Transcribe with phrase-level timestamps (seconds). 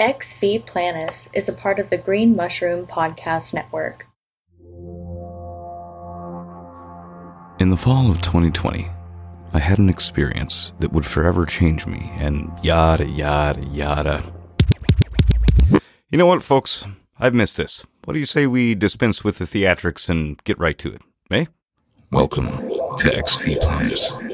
[0.00, 4.06] XV Planus is a part of the Green Mushroom Podcast Network.
[7.60, 8.88] In the fall of 2020,
[9.52, 14.22] I had an experience that would forever change me, and yada, yada, yada.
[16.08, 16.86] You know what, folks?
[17.18, 17.84] I've missed this.
[18.06, 21.44] What do you say we dispense with the theatrics and get right to it, eh?
[22.10, 22.46] Welcome
[23.00, 24.29] to XV Planus.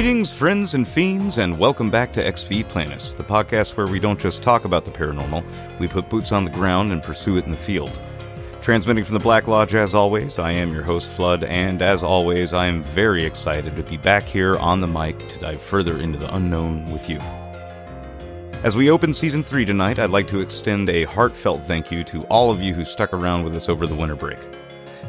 [0.00, 4.18] Greetings, friends and fiends, and welcome back to XV Planus, the podcast where we don't
[4.18, 5.44] just talk about the paranormal,
[5.78, 7.92] we put boots on the ground and pursue it in the field.
[8.62, 12.54] Transmitting from the Black Lodge as always, I am your host, Flood, and as always,
[12.54, 16.18] I am very excited to be back here on the mic to dive further into
[16.18, 17.18] the unknown with you.
[18.64, 22.22] As we open season 3 tonight, I'd like to extend a heartfelt thank you to
[22.28, 24.38] all of you who stuck around with us over the winter break.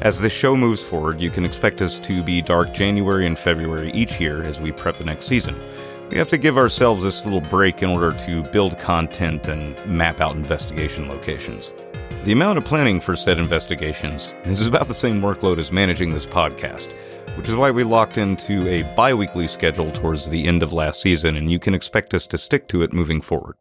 [0.02, 3.92] As the show moves forward, you can expect us to be dark January and February
[3.92, 5.56] each year as we prep the next season.
[6.10, 10.20] We have to give ourselves this little break in order to build content and map
[10.20, 11.72] out investigation locations.
[12.24, 16.26] The amount of planning for said investigations is about the same workload as managing this
[16.26, 16.92] podcast,
[17.38, 21.00] which is why we locked into a bi weekly schedule towards the end of last
[21.00, 23.56] season, and you can expect us to stick to it moving forward.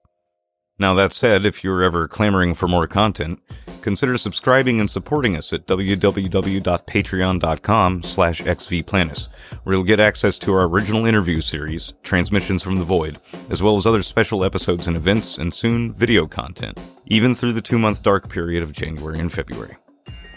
[0.80, 3.42] Now, that said, if you're ever clamoring for more content,
[3.82, 9.28] consider subscribing and supporting us at www.patreon.com slash xvplanus,
[9.62, 13.76] where you'll get access to our original interview series, Transmissions from the Void, as well
[13.76, 18.30] as other special episodes and events, and soon video content, even through the two-month dark
[18.30, 19.76] period of January and February.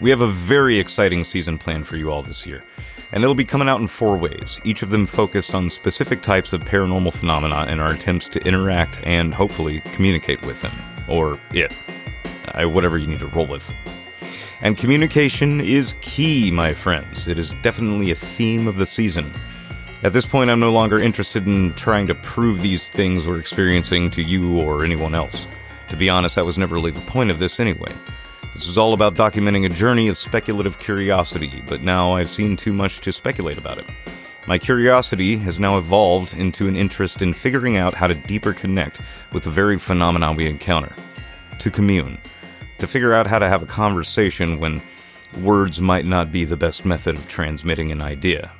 [0.02, 2.62] We have a very exciting season planned for you all this year,
[3.14, 6.52] and it'll be coming out in four ways, each of them focused on specific types
[6.52, 10.72] of paranormal phenomena and our attempts to interact and hopefully communicate with them,
[11.06, 11.72] or it,
[12.48, 13.72] uh, whatever you need to roll with.
[14.62, 17.28] And communication is key, my friends.
[17.28, 19.30] It is definitely a theme of the season.
[20.02, 24.10] At this point, I'm no longer interested in trying to prove these things we're experiencing
[24.10, 25.46] to you or anyone else.
[25.90, 27.92] To be honest, that was never really the point of this anyway.
[28.54, 32.72] This was all about documenting a journey of speculative curiosity, but now I've seen too
[32.72, 33.86] much to speculate about it.
[34.46, 39.00] My curiosity has now evolved into an interest in figuring out how to deeper connect
[39.32, 40.92] with the very phenomena we encounter.
[41.58, 42.18] To commune.
[42.78, 44.80] To figure out how to have a conversation when
[45.42, 48.52] words might not be the best method of transmitting an idea,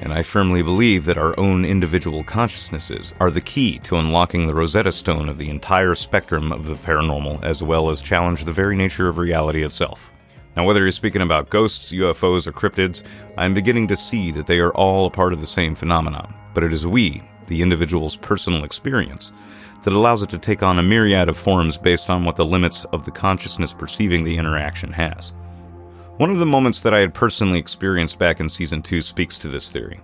[0.00, 4.54] and I firmly believe that our own individual consciousnesses are the key to unlocking the
[4.54, 8.76] Rosetta Stone of the entire spectrum of the paranormal, as well as challenge the very
[8.76, 10.12] nature of reality itself.
[10.56, 13.02] Now, whether you're speaking about ghosts, UFOs, or cryptids,
[13.36, 16.64] I'm beginning to see that they are all a part of the same phenomenon, but
[16.64, 19.32] it is we, the individual's personal experience,
[19.84, 22.84] that allows it to take on a myriad of forms based on what the limits
[22.86, 25.32] of the consciousness perceiving the interaction has.
[26.20, 29.48] One of the moments that I had personally experienced back in season 2 speaks to
[29.48, 30.02] this theory.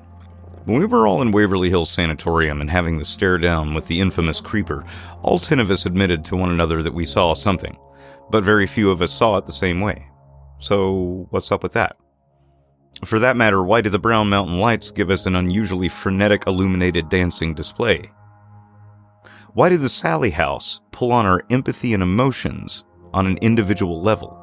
[0.65, 4.00] When we were all in Waverly Hills Sanatorium and having the stare down with the
[4.00, 4.87] infamous creeper,
[5.21, 7.77] all ten of us admitted to one another that we saw something,
[8.31, 10.06] but very few of us saw it the same way.
[10.59, 11.99] So, what's up with that?
[13.04, 17.10] For that matter, why did the Brown Mountain Lights give us an unusually frenetic illuminated
[17.10, 18.10] dancing display?
[19.53, 24.36] Why did the Sally House pull on our empathy and emotions on an individual level?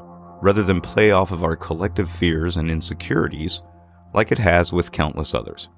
[0.44, 3.62] Rather than play off of our collective fears and insecurities
[4.14, 5.70] like it has with countless others.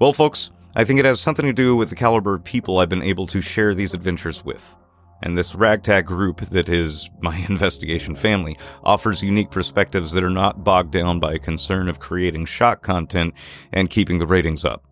[0.00, 2.88] Well, folks, I think it has something to do with the caliber of people I've
[2.88, 4.74] been able to share these adventures with.
[5.22, 10.64] And this ragtag group that is my investigation family offers unique perspectives that are not
[10.64, 13.34] bogged down by a concern of creating shock content
[13.70, 14.82] and keeping the ratings up.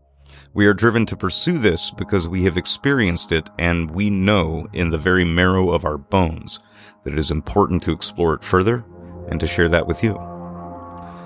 [0.52, 4.90] We are driven to pursue this because we have experienced it and we know in
[4.90, 6.60] the very marrow of our bones
[7.06, 8.84] that it is important to explore it further
[9.28, 10.14] and to share that with you.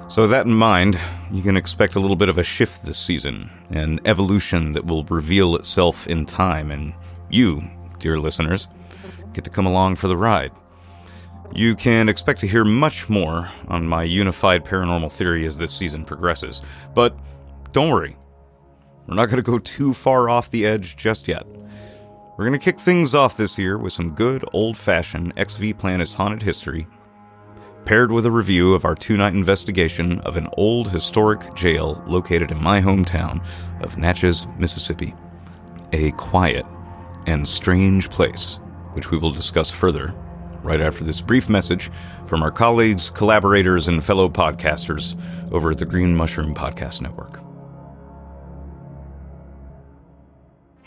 [0.08, 2.98] So, with that in mind, you can expect a little bit of a shift this
[2.98, 6.92] season, an evolution that will reveal itself in time, and
[7.30, 7.62] you,
[7.98, 8.68] dear listeners,
[9.32, 10.52] get to come along for the ride.
[11.54, 16.04] You can expect to hear much more on my unified paranormal theory as this season
[16.04, 16.60] progresses,
[16.94, 17.18] but
[17.72, 18.18] don't worry,
[19.06, 21.47] we're not going to go too far off the edge just yet.
[22.41, 26.15] We're going to kick things off this year with some good old fashioned XV Planus'
[26.15, 26.87] haunted history,
[27.84, 32.51] paired with a review of our two night investigation of an old historic jail located
[32.51, 33.45] in my hometown
[33.83, 35.15] of Natchez, Mississippi.
[35.92, 36.65] A quiet
[37.27, 38.59] and strange place,
[38.95, 40.15] which we will discuss further
[40.63, 41.91] right after this brief message
[42.25, 45.15] from our colleagues, collaborators, and fellow podcasters
[45.53, 47.49] over at the Green Mushroom Podcast Network.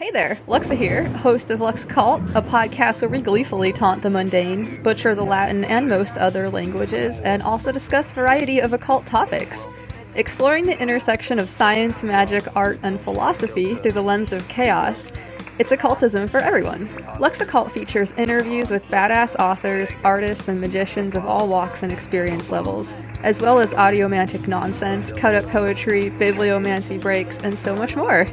[0.03, 4.09] Hey there, Luxa here, host of Lux Occult, a podcast where we gleefully taunt the
[4.09, 9.65] mundane, butcher the Latin and most other languages, and also discuss variety of occult topics.
[10.15, 15.09] Exploring the intersection of science, magic, art, and philosophy through the lens of chaos,
[15.57, 16.89] it's occultism for everyone.
[17.21, 22.51] Lux Occult features interviews with badass authors, artists, and magicians of all walks and experience
[22.51, 28.27] levels, as well as audiomantic nonsense, cut up poetry, bibliomancy breaks, and so much more.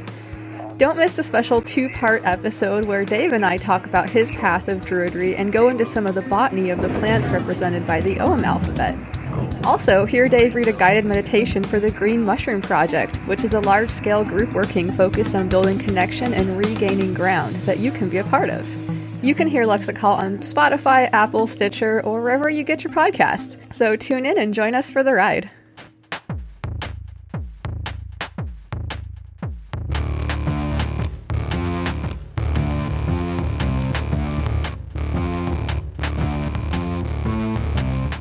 [0.81, 4.67] Don't miss the special two part episode where Dave and I talk about his path
[4.67, 8.15] of druidry and go into some of the botany of the plants represented by the
[8.15, 8.97] Ogham alphabet.
[9.63, 13.59] Also, hear Dave read a guided meditation for the Green Mushroom Project, which is a
[13.59, 18.17] large scale group working focused on building connection and regaining ground that you can be
[18.17, 18.67] a part of.
[19.23, 23.55] You can hear Occult on Spotify, Apple, Stitcher, or wherever you get your podcasts.
[23.71, 25.51] So tune in and join us for the ride.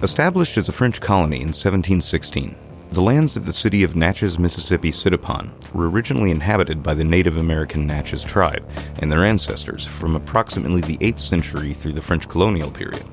[0.03, 2.57] Established as a French colony in 1716,
[2.93, 7.05] the lands that the city of Natchez, Mississippi sit upon were originally inhabited by the
[7.05, 8.67] Native American Natchez tribe
[9.01, 13.05] and their ancestors from approximately the 8th century through the French colonial period.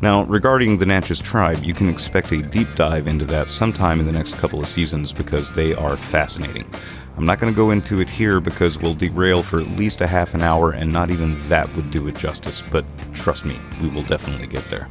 [0.00, 4.06] Now, regarding the Natchez tribe, you can expect a deep dive into that sometime in
[4.06, 6.64] the next couple of seasons because they are fascinating.
[7.16, 10.06] I'm not going to go into it here because we'll derail for at least a
[10.06, 13.88] half an hour, and not even that would do it justice, but trust me, we
[13.88, 14.88] will definitely get there.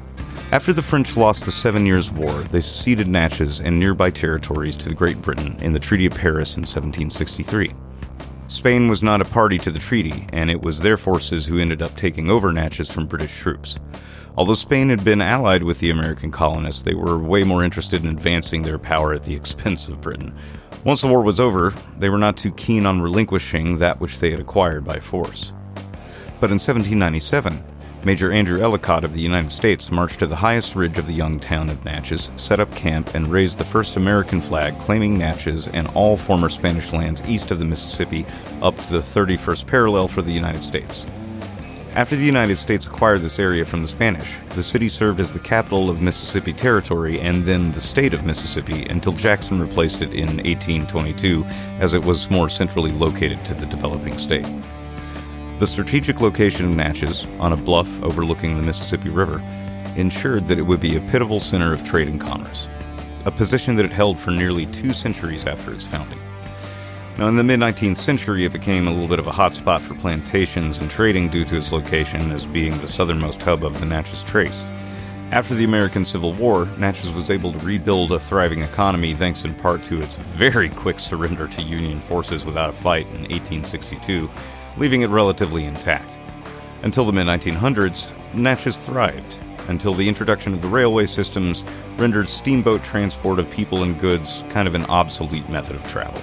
[0.50, 4.96] After the French lost the Seven Years' War, they ceded Natchez and nearby territories to
[4.96, 7.74] Great Britain in the Treaty of Paris in 1763.
[8.48, 11.82] Spain was not a party to the treaty, and it was their forces who ended
[11.82, 13.76] up taking over Natchez from British troops.
[14.38, 18.10] Although Spain had been allied with the American colonists, they were way more interested in
[18.10, 20.34] advancing their power at the expense of Britain.
[20.86, 24.32] Once the war was over, they were not too keen on relinquishing that which they
[24.32, 25.52] had acquired by force.
[26.40, 27.62] But in 1797,
[28.06, 31.40] Major Andrew Ellicott of the United States marched to the highest ridge of the young
[31.40, 35.88] town of Natchez, set up camp, and raised the first American flag claiming Natchez and
[35.90, 38.26] all former Spanish lands east of the Mississippi
[38.62, 41.06] up to the 31st parallel for the United States.
[41.98, 45.40] After the United States acquired this area from the Spanish, the city served as the
[45.40, 50.28] capital of Mississippi Territory and then the state of Mississippi until Jackson replaced it in
[50.28, 51.44] 1822
[51.80, 54.46] as it was more centrally located to the developing state.
[55.60, 59.40] The strategic location of Natchez, on a bluff overlooking the Mississippi River,
[59.96, 62.68] ensured that it would be a pivotal center of trade and commerce,
[63.26, 66.20] a position that it held for nearly two centuries after its founding.
[67.18, 69.96] Now, in the mid 19th century, it became a little bit of a hotspot for
[69.96, 74.22] plantations and trading due to its location as being the southernmost hub of the Natchez
[74.22, 74.64] Trace.
[75.32, 79.56] After the American Civil War, Natchez was able to rebuild a thriving economy thanks in
[79.56, 84.30] part to its very quick surrender to Union forces without a fight in 1862
[84.78, 86.18] leaving it relatively intact.
[86.84, 89.38] Until the mid 1900s, Natchez thrived,
[89.68, 91.64] until the introduction of the railway systems
[91.98, 96.22] rendered steamboat transport of people and goods kind of an obsolete method of travel.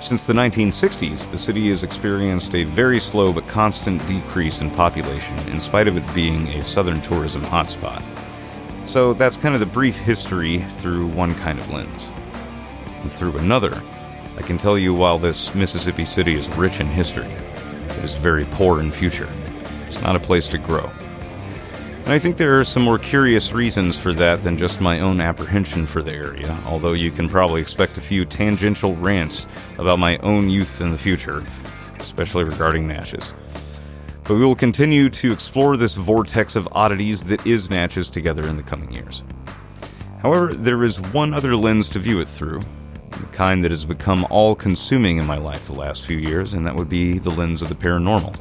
[0.00, 5.38] Since the 1960s, the city has experienced a very slow but constant decrease in population,
[5.50, 8.02] in spite of it being a southern tourism hotspot.
[8.86, 12.06] So that's kind of the brief history through one kind of lens.
[13.02, 13.80] And through another,
[14.36, 17.30] I can tell you while this Mississippi city is rich in history,
[18.02, 19.28] is very poor in future.
[19.86, 20.90] It's not a place to grow.
[22.04, 25.20] And I think there are some more curious reasons for that than just my own
[25.20, 29.46] apprehension for the area, although you can probably expect a few tangential rants
[29.78, 31.44] about my own youth in the future,
[31.98, 33.32] especially regarding Natchez.
[34.24, 38.56] But we will continue to explore this vortex of oddities that is Natchez together in
[38.56, 39.22] the coming years.
[40.22, 42.60] However, there is one other lens to view it through,
[43.20, 46.66] the kind that has become all consuming in my life the last few years, and
[46.66, 48.36] that would be the lens of the paranormal.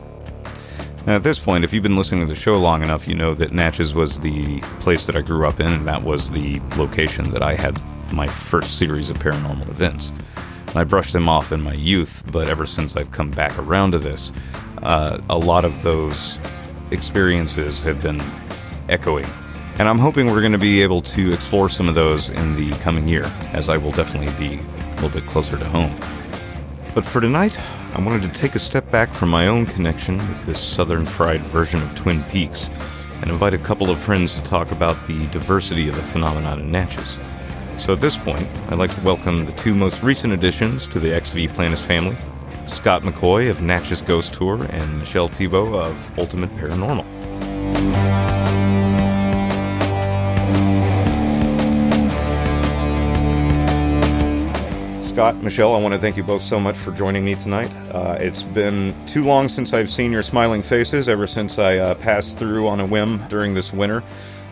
[1.06, 3.34] Now, at this point, if you've been listening to the show long enough, you know
[3.36, 7.32] that Natchez was the place that I grew up in, and that was the location
[7.32, 7.80] that I had
[8.14, 10.12] my first series of paranormal events.
[10.76, 13.98] I brushed them off in my youth, but ever since I've come back around to
[13.98, 14.32] this,
[14.84, 16.38] uh, a lot of those
[16.92, 18.22] experiences have been
[18.88, 19.26] echoing
[19.80, 22.72] and I'm hoping we're going to be able to explore some of those in the
[22.80, 25.98] coming year, as I will definitely be a little bit closer to home.
[26.94, 27.58] But for tonight,
[27.96, 31.40] I wanted to take a step back from my own connection with this southern fried
[31.44, 32.70] version of Twin Peaks
[33.22, 36.72] and invite a couple of friends to talk about the diversity of the phenomenon in
[36.72, 37.18] Natchez.
[37.78, 41.18] So at this point, I'd like to welcome the two most recent additions to the
[41.18, 42.18] XV Planus family
[42.68, 48.29] Scott McCoy of Natchez Ghost Tour and Michelle Thibault of Ultimate Paranormal.
[55.20, 57.70] Scott, Michelle, I want to thank you both so much for joining me tonight.
[57.94, 61.96] Uh, it's been too long since I've seen your smiling faces, ever since I uh,
[61.96, 64.02] passed through on a whim during this winter,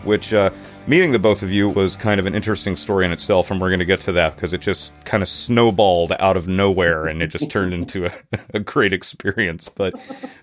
[0.04, 0.50] which uh,
[0.86, 3.68] meeting the both of you was kind of an interesting story in itself, and we're
[3.68, 7.22] going to get to that because it just kind of snowballed out of nowhere and
[7.22, 8.12] it just turned into a,
[8.54, 9.68] a, great experience.
[9.68, 9.94] But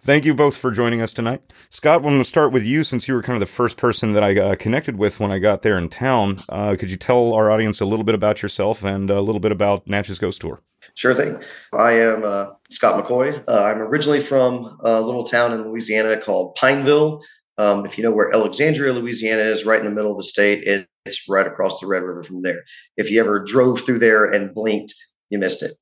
[0.04, 1.42] thank you both for joining us tonight.
[1.70, 4.14] Scott, I want to start with you since you were kind of the first person
[4.14, 6.44] that I uh, connected with when I got there in town.
[6.50, 9.52] Uh, could you tell our audience a little bit about yourself and a little bit
[9.52, 10.62] about Natchez Ghost Tour?
[10.94, 11.42] Sure thing.
[11.74, 13.44] I am uh, Scott McCoy.
[13.48, 17.22] Uh, I'm originally from a little town in Louisiana called Pineville.
[17.58, 20.64] Um, if you know where Alexandria, Louisiana is, right in the middle of the state,
[20.64, 22.64] it, it's right across the Red River from there.
[22.98, 24.94] If you ever drove through there and blinked,
[25.30, 25.74] you missed it.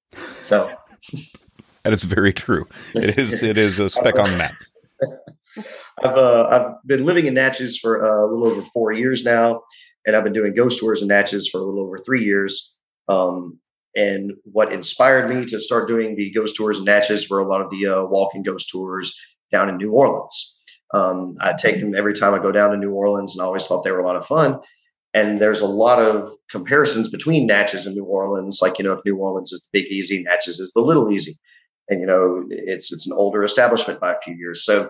[0.44, 0.72] So
[1.84, 2.68] that is very true.
[2.94, 3.42] It is.
[3.42, 4.56] It is a speck on the map.
[6.04, 9.62] I've uh, I've been living in Natchez for uh, a little over four years now,
[10.06, 12.76] and I've been doing ghost tours in Natchez for a little over three years.
[13.08, 13.60] Um,
[13.96, 17.62] and what inspired me to start doing the ghost tours in Natchez were a lot
[17.62, 19.16] of the uh, walking ghost tours
[19.52, 20.53] down in New Orleans.
[20.94, 23.66] Um, I take them every time I go down to New Orleans, and I always
[23.66, 24.60] thought they were a lot of fun.
[25.16, 28.60] And there's a lot of comparisons between Natchez and New Orleans.
[28.62, 31.36] Like you know, if New Orleans is the Big Easy, Natchez is the Little Easy,
[31.90, 34.66] and you know, it's it's an older establishment by a few years.
[34.66, 34.90] So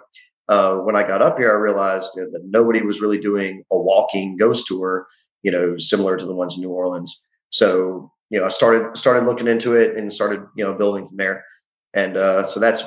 [0.49, 3.63] uh, when I got up here, I realized you know, that nobody was really doing
[3.71, 5.07] a walking ghost tour,
[5.41, 7.21] you know, similar to the ones in New Orleans.
[7.49, 11.17] So you know, I started started looking into it and started you know building from
[11.17, 11.45] there.
[11.93, 12.83] And uh, so that's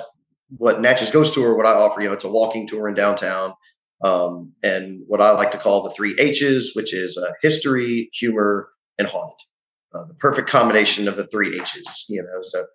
[0.49, 3.55] what Natchez Ghost Tour, what I offer, you know, it's a walking tour in downtown.
[4.03, 8.69] Um, and what I like to call the three H's, which is uh, history, humor,
[8.99, 9.37] and haunted.
[9.95, 12.41] Uh, the perfect combination of the three H's, you know.
[12.43, 12.67] So,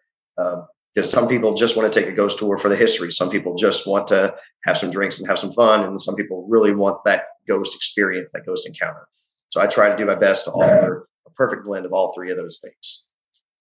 [0.96, 3.30] because um, some people just want to take a ghost tour for the history, some
[3.30, 6.74] people just want to have some drinks and have some fun, and some people really
[6.74, 9.08] want that ghost experience, that ghost encounter.
[9.50, 12.32] So, I try to do my best to offer a perfect blend of all three
[12.32, 13.10] of those things.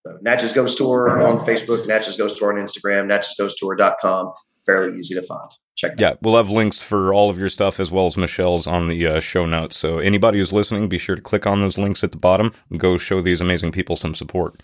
[0.07, 4.33] So Natchez Ghost Tour on Facebook, Natchez Ghost Tour on Instagram, natchezghosttour.com.
[4.67, 5.51] Fairly easy to find.
[5.77, 8.89] Check Yeah, we'll have links for all of your stuff as well as Michelle's on
[8.89, 9.79] the uh, show notes.
[9.79, 12.79] So anybody who's listening, be sure to click on those links at the bottom and
[12.79, 14.63] go show these amazing people some support.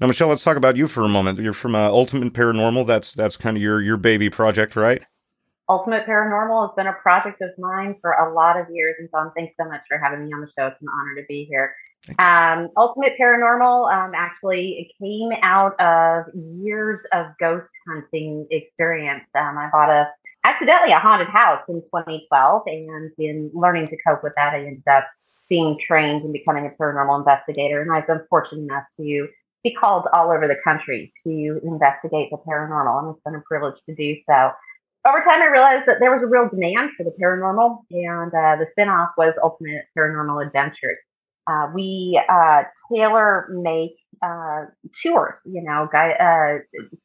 [0.00, 1.38] Now, Michelle, let's talk about you for a moment.
[1.38, 2.86] You're from uh, Ultimate Paranormal.
[2.86, 5.02] That's that's kind of your your baby project, right?
[5.68, 9.30] Ultimate Paranormal has been a project of mine for a lot of years, and Tom,
[9.36, 10.66] thanks so much for having me on the show.
[10.66, 11.74] It's an honor to be here.
[12.18, 19.24] Um, Ultimate Paranormal um, actually came out of years of ghost hunting experience.
[19.36, 20.10] Um, I bought a
[20.44, 24.82] accidentally a haunted house in 2012, and in learning to cope with that, I ended
[24.90, 25.04] up
[25.48, 27.82] being trained and becoming a paranormal investigator.
[27.82, 29.28] And I've been fortunate enough to
[29.62, 33.78] be called all over the country to investigate the paranormal, and it's been a privilege
[33.86, 34.50] to do so.
[35.08, 38.56] Over time, I realized that there was a real demand for the paranormal, and uh,
[38.56, 40.98] the spinoff was Ultimate Paranormal Adventures.
[41.46, 44.66] Uh, we uh, tailor make uh,
[45.02, 46.58] tours, you know, uh,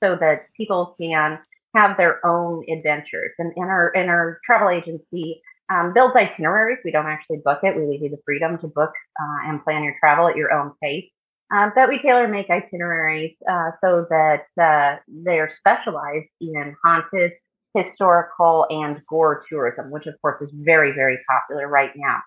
[0.03, 1.39] so that people can
[1.75, 3.31] have their own adventures.
[3.39, 6.79] And in our in our travel agency um, builds itineraries.
[6.85, 7.75] We don't actually book it.
[7.75, 10.71] We leave you the freedom to book uh, and plan your travel at your own
[10.81, 11.09] pace.
[11.51, 14.47] Um, but we tailor make itineraries uh, so that
[15.07, 17.31] they're specialized in haunted,
[17.73, 22.19] historical, and gore tourism, which of course is very very popular right now.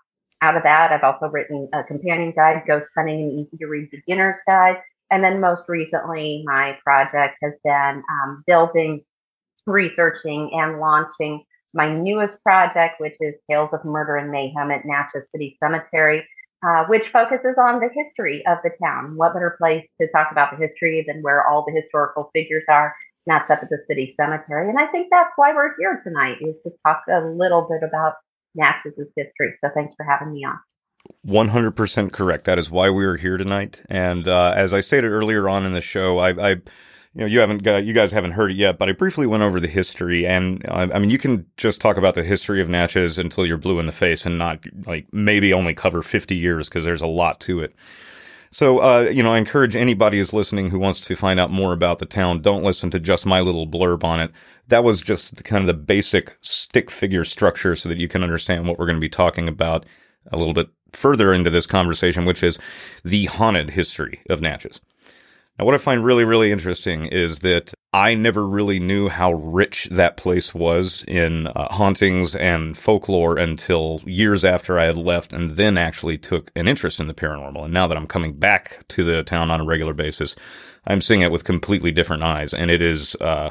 [0.42, 3.90] Out of that, I've also written a companion guide, Ghost Hunting, an easy to read
[3.90, 4.76] beginner's guide.
[5.10, 9.02] And then most recently, my project has been um, building,
[9.66, 11.44] researching, and launching
[11.74, 16.26] my newest project, which is Tales of Murder and Mayhem at Natchez City Cemetery,
[16.66, 19.16] uh, which focuses on the history of the town.
[19.16, 22.94] What better place to talk about the history than where all the historical figures are?
[23.26, 24.68] And that's up at the city cemetery.
[24.70, 28.14] And I think that's why we're here tonight, is to talk a little bit about
[28.54, 29.54] Natchez's history.
[29.62, 30.58] So thanks for having me on.
[31.26, 32.44] 100% correct.
[32.44, 33.82] That is why we are here tonight.
[33.88, 36.56] And uh, as I stated earlier on in the show, I, I
[37.14, 39.42] you know, you haven't got, you guys haven't heard it yet, but I briefly went
[39.42, 42.68] over the history, and uh, I mean, you can just talk about the history of
[42.68, 46.68] Natchez until you're blue in the face, and not like maybe only cover 50 years
[46.68, 47.74] because there's a lot to it.
[48.52, 51.72] So, uh, you know, I encourage anybody who's listening who wants to find out more
[51.72, 54.32] about the town, don't listen to just my little blurb on it.
[54.66, 58.66] That was just kind of the basic stick figure structure so that you can understand
[58.66, 59.86] what we're going to be talking about
[60.32, 62.58] a little bit further into this conversation, which is
[63.04, 64.80] the haunted history of Natchez.
[65.60, 69.88] Now, what I find really, really interesting is that I never really knew how rich
[69.90, 75.50] that place was in uh, hauntings and folklore until years after I had left and
[75.50, 77.64] then actually took an interest in the paranormal.
[77.66, 80.34] And now that I'm coming back to the town on a regular basis,
[80.86, 82.54] I'm seeing it with completely different eyes.
[82.54, 83.50] And it is, uh,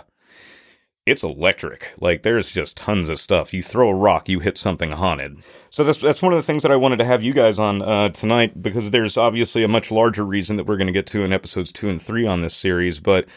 [1.06, 1.94] it's electric.
[2.00, 3.54] Like there's just tons of stuff.
[3.54, 5.38] You throw a rock, you hit something haunted.
[5.70, 7.82] So that's that's one of the things that I wanted to have you guys on
[7.82, 11.24] uh, tonight because there's obviously a much larger reason that we're going to get to
[11.24, 13.28] in episodes two and three on this series, but.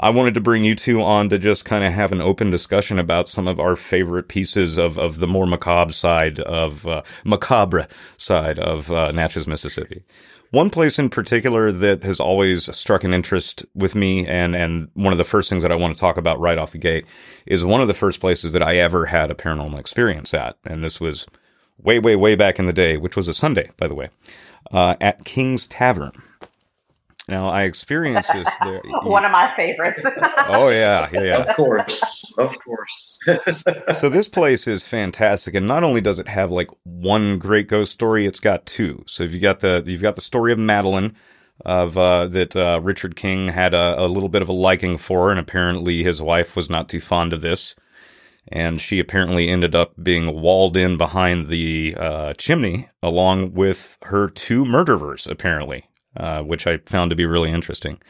[0.00, 2.98] I wanted to bring you two on to just kind of have an open discussion
[2.98, 7.86] about some of our favorite pieces of, of the more macabre side of uh, macabre
[8.16, 10.02] side of uh, Natchez, Mississippi.
[10.52, 15.10] One place in particular that has always struck an interest with me, and, and one
[15.10, 17.06] of the first things that I want to talk about right off the gate,
[17.46, 20.58] is one of the first places that I ever had a paranormal experience at.
[20.66, 21.26] And this was
[21.78, 24.10] way, way, way back in the day, which was a Sunday, by the way,
[24.72, 26.12] uh, at King's Tavern.
[27.28, 28.82] Now I experienced this there.
[29.02, 30.02] One of my favorites.
[30.48, 31.36] oh yeah, yeah, yeah.
[31.38, 33.20] Of course, of course.
[34.00, 37.92] so this place is fantastic, and not only does it have like one great ghost
[37.92, 39.04] story, it's got two.
[39.06, 41.14] So you got the you've got the story of Madeline,
[41.64, 45.30] of uh, that uh, Richard King had a, a little bit of a liking for,
[45.30, 47.76] and apparently his wife was not too fond of this,
[48.48, 54.28] and she apparently ended up being walled in behind the uh, chimney along with her
[54.28, 55.26] two murderers.
[55.26, 55.84] Apparently,
[56.16, 58.00] uh, which I found to be really interesting.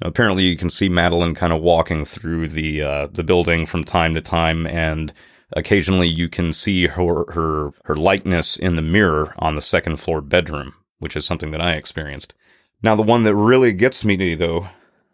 [0.00, 3.84] Now, apparently, you can see Madeline kind of walking through the uh, the building from
[3.84, 5.12] time to time, and
[5.52, 10.20] occasionally you can see her her her likeness in the mirror on the second floor
[10.20, 12.34] bedroom, which is something that I experienced.
[12.82, 14.68] Now, the one that really gets me though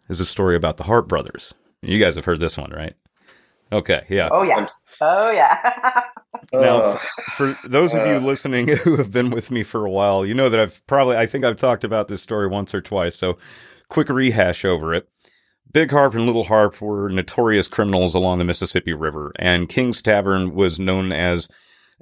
[0.09, 1.53] is a story about the Harp brothers.
[1.81, 2.95] You guys have heard this one, right?
[3.71, 4.29] Okay, yeah.
[4.31, 4.67] Oh yeah.
[4.99, 6.01] Oh yeah.
[6.53, 6.97] now,
[7.35, 10.49] for those of you listening who have been with me for a while, you know
[10.49, 13.15] that I've probably I think I've talked about this story once or twice.
[13.15, 13.37] So,
[13.89, 15.09] quick rehash over it.
[15.71, 20.53] Big Harp and Little Harp were notorious criminals along the Mississippi River, and King's Tavern
[20.53, 21.47] was known as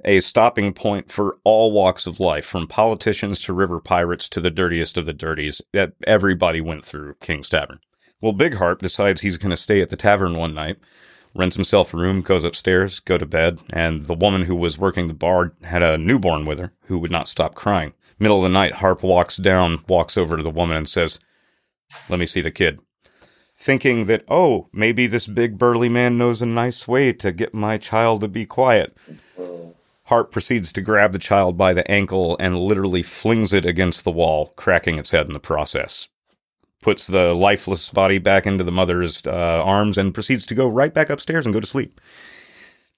[0.04, 4.50] a stopping point for all walks of life, from politicians to river pirates to the
[4.50, 5.62] dirtiest of the dirties.
[5.72, 7.80] That everybody went through King's Tavern.
[8.20, 10.78] Well, Big Harp decides he's going to stay at the tavern one night
[11.34, 15.08] rents himself a room, goes upstairs, go to bed, and the woman who was working
[15.08, 17.92] the bar had a newborn with her who would not stop crying.
[18.18, 21.18] Middle of the night, Harp walks down, walks over to the woman and says,
[22.08, 22.80] Let me see the kid.
[23.56, 27.78] Thinking that, oh, maybe this big burly man knows a nice way to get my
[27.78, 28.96] child to be quiet.
[30.04, 34.10] Harp proceeds to grab the child by the ankle and literally flings it against the
[34.10, 36.08] wall, cracking its head in the process
[36.80, 40.94] puts the lifeless body back into the mother's uh, arms, and proceeds to go right
[40.94, 42.00] back upstairs and go to sleep.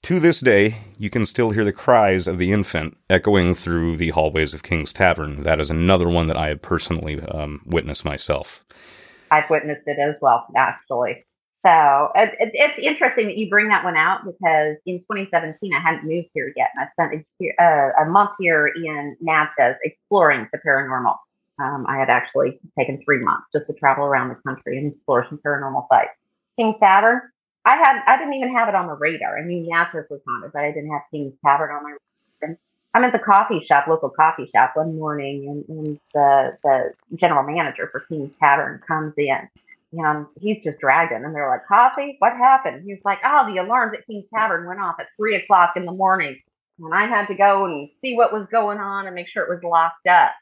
[0.03, 4.11] To this day, you can still hear the cries of the infant echoing through the
[4.11, 5.45] hallways of King's Tavern.
[5.45, 8.65] That is another one that I have personally um, witnessed myself.
[9.31, 11.25] I've witnessed it as well, actually.
[11.65, 15.79] So it, it, it's interesting that you bring that one out because in 2017 I
[15.79, 20.49] hadn't moved here yet, and I spent a, uh, a month here in Natchez exploring
[20.53, 21.15] the paranormal.
[21.59, 25.27] Um, I had actually taken three months just to travel around the country and explore
[25.29, 26.11] some paranormal sites.
[26.57, 27.21] King's Tavern,
[27.65, 29.39] I had I didn't even have it on the radar.
[29.39, 32.59] I mean, Natchez was haunted, but I didn't have King's Tavern on my radar.
[32.95, 37.43] I'm at the coffee shop, local coffee shop, one morning, and, and the the general
[37.45, 39.49] manager for King's Tavern comes in.
[39.95, 42.17] And he's just dragging, and they're like, "Coffee?
[42.19, 45.75] What happened?" He's like, "Oh, the alarms at King's Tavern went off at three o'clock
[45.77, 46.41] in the morning,
[46.79, 49.51] and I had to go and see what was going on and make sure it
[49.51, 50.33] was locked up."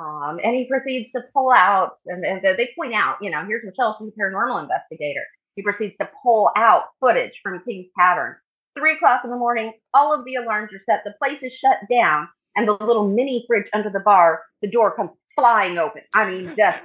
[0.00, 3.64] Um, and he proceeds to pull out, and, and, they point out, you know, here's
[3.64, 5.20] Michelle, she's a paranormal investigator.
[5.56, 8.36] He proceeds to pull out footage from King's Tavern.
[8.78, 11.76] Three o'clock in the morning, all of the alarms are set, the place is shut
[11.90, 16.02] down, and the little mini fridge under the bar, the door comes flying open.
[16.14, 16.82] I mean, just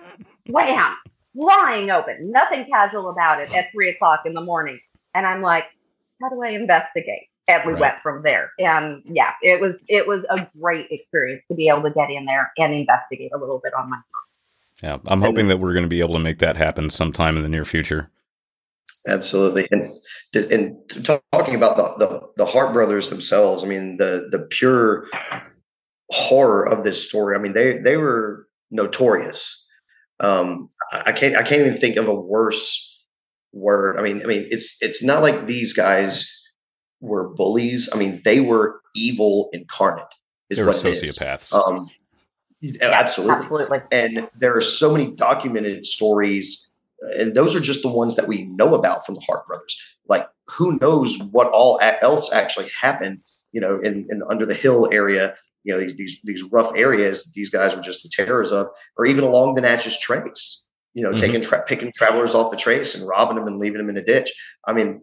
[0.48, 0.98] wham,
[1.40, 2.18] flying open.
[2.24, 4.80] Nothing casual about it at three o'clock in the morning.
[5.14, 5.66] And I'm like,
[6.22, 7.30] how do I investigate?
[7.48, 7.82] And we right.
[7.82, 8.52] went from there.
[8.58, 12.26] And yeah, it was it was a great experience to be able to get in
[12.26, 14.02] there and investigate a little bit on my own.
[14.84, 17.44] Yeah, I'm hoping that we're going to be able to make that happen sometime in
[17.44, 18.10] the near future.
[19.08, 19.92] Absolutely, and
[20.34, 20.76] and
[21.32, 25.08] talking about the, the the Harp brothers themselves, I mean the the pure
[26.10, 27.36] horror of this story.
[27.36, 29.62] I mean they they were notorious.
[30.20, 33.04] Um, I can't I can't even think of a worse
[33.54, 33.98] word.
[34.00, 36.28] I mean I mean it's it's not like these guys
[37.02, 37.90] were bullies.
[37.94, 40.06] I mean, they were evil incarnate.
[40.50, 41.54] Is they were sociopaths.
[41.54, 41.90] Um,
[42.82, 43.36] absolutely.
[43.36, 43.80] absolutely.
[43.92, 46.70] And there are so many documented stories,
[47.18, 49.82] and those are just the ones that we know about from the Harp brothers.
[50.08, 53.22] Like, who knows what all else actually happened?
[53.52, 57.32] You know, in, in under the hill area, you know, these these these rough areas
[57.34, 60.68] these guys were just the terrors of, or even along the Natchez Trace.
[60.94, 61.20] You know, mm-hmm.
[61.20, 64.04] taking tra- picking travelers off the trace and robbing them and leaving them in a
[64.04, 64.32] ditch.
[64.66, 65.02] I mean,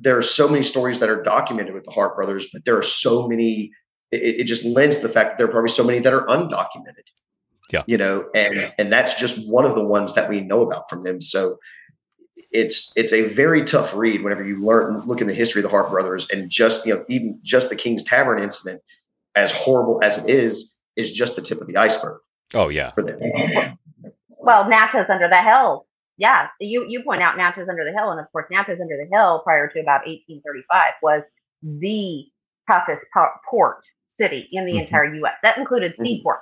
[0.00, 2.82] there are so many stories that are documented with the Harp brothers, but there are
[2.82, 3.70] so many.
[4.10, 7.04] It, it just lends the fact that there are probably so many that are undocumented.
[7.72, 8.70] Yeah, you know, and yeah.
[8.78, 11.20] and that's just one of the ones that we know about from them.
[11.20, 11.58] So
[12.52, 15.70] it's it's a very tough read whenever you learn look in the history of the
[15.70, 18.82] Harp brothers and just you know even just the King's Tavern incident,
[19.34, 22.20] as horrible as it is, is just the tip of the iceberg.
[22.52, 23.18] Oh yeah, for them.
[24.38, 25.86] Well, Natchez under the hill.
[26.16, 29.08] Yeah, you you point out Natchez under the hill, and of course Natchez under the
[29.14, 31.22] hill prior to about 1835 was
[31.62, 32.26] the
[32.70, 33.04] toughest
[33.50, 33.78] port
[34.16, 34.80] city in the mm-hmm.
[34.82, 35.34] entire U.S.
[35.42, 36.04] That included mm-hmm.
[36.04, 36.40] seaport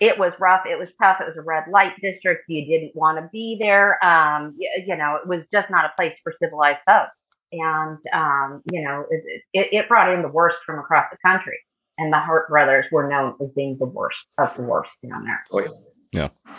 [0.00, 0.62] it was rough.
[0.66, 1.20] It was tough.
[1.20, 2.44] It was a red light district.
[2.48, 4.02] You didn't want to be there.
[4.04, 7.12] Um, you, you, know, it was just not a place for civilized folks.
[7.52, 11.58] And, um, you know, it, it, it, brought in the worst from across the country.
[11.98, 15.44] And the Harp brothers were known as being the worst of the worst down there.
[15.52, 15.68] Oh, yeah.
[16.12, 16.52] Yeah.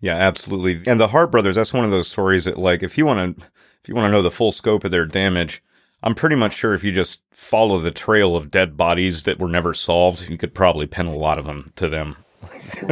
[0.00, 0.82] Yeah, absolutely.
[0.90, 3.46] And the Harp brothers, that's one of those stories that, like, if you want to,
[3.82, 5.62] if you want to know the full scope of their damage,
[6.02, 9.48] I'm pretty much sure if you just follow the trail of dead bodies that were
[9.48, 12.16] never solved, you could probably pin a lot of them to them.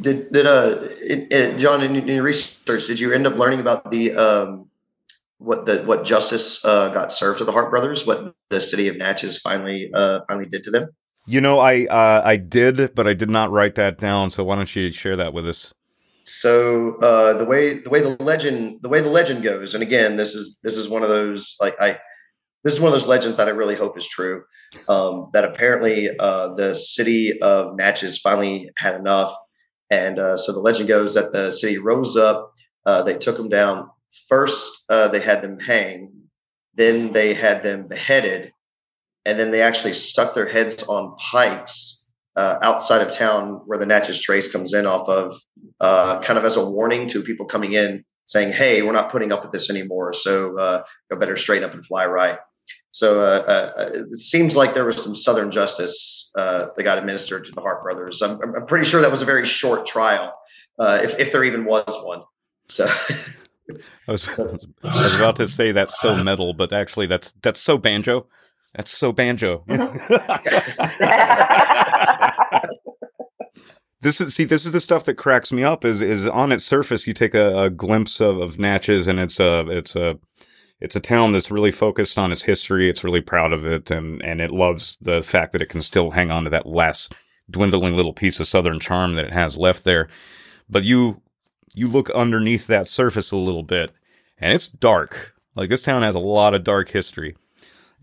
[0.00, 3.58] did did uh it, it, John in, in, your research did you end up learning
[3.58, 4.70] about the um
[5.38, 8.96] what the what justice uh, got served to the Harp brothers what the city of
[8.96, 10.88] Natchez finally uh finally did to them?
[11.26, 14.30] You know, I uh, I did, but I did not write that down.
[14.30, 15.74] So why don't you share that with us?
[16.24, 20.16] So uh, the way the way the legend the way the legend goes, and again,
[20.16, 21.98] this is this is one of those like I
[22.62, 24.44] this is one of those legends that I really hope is true.
[24.88, 29.34] Um, that apparently uh, the city of Natchez finally had enough,
[29.90, 32.52] and uh, so the legend goes that the city rose up.
[32.84, 33.88] Uh, they took them down.
[34.28, 36.12] First, uh, they had them hang.
[36.74, 38.52] Then they had them beheaded,
[39.26, 43.84] and then they actually stuck their heads on pikes uh, outside of town where the
[43.84, 45.38] Natchez Trace comes in off of,
[45.80, 49.32] uh, kind of as a warning to people coming in, saying, "Hey, we're not putting
[49.32, 50.12] up with this anymore.
[50.12, 52.38] So uh, you better straighten up and fly right."
[52.92, 53.42] So uh,
[53.76, 57.60] uh, it seems like there was some Southern justice uh, that got administered to the
[57.60, 58.22] Harp brothers.
[58.22, 60.32] I'm, I'm, pretty sure that was a very short trial,
[60.78, 62.22] uh, if, if there even was one.
[62.68, 62.86] So.
[64.08, 67.76] I was, I was about to say that's so metal, but actually that's that's so
[67.76, 68.28] banjo.
[68.76, 69.64] That's so banjo.
[74.02, 76.64] this is see this is the stuff that cracks me up is is on its
[76.64, 80.18] surface you take a, a glimpse of, of Natchez and it's a it's a
[80.80, 82.90] it's a town that's really focused on its history.
[82.90, 86.10] It's really proud of it, and and it loves the fact that it can still
[86.10, 87.14] hang on to that last
[87.50, 90.08] dwindling little piece of southern charm that it has left there.
[90.68, 91.22] But you
[91.74, 93.92] you look underneath that surface a little bit,
[94.38, 95.34] and it's dark.
[95.54, 97.36] Like this town has a lot of dark history.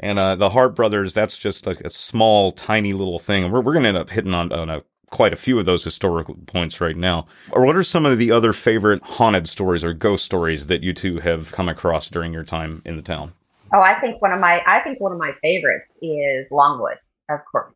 [0.03, 3.49] And uh, the Harp brothers, that's just like a small, tiny little thing.
[3.49, 5.81] We're, we're going to end up hitting on, on a quite a few of those
[5.81, 7.25] historical points right now.
[7.51, 10.91] Or what are some of the other favorite haunted stories or ghost stories that you
[10.91, 13.31] two have come across during your time in the town?
[13.73, 16.97] Oh, I think one of my I think one of my favorites is Longwood,
[17.29, 17.73] of course,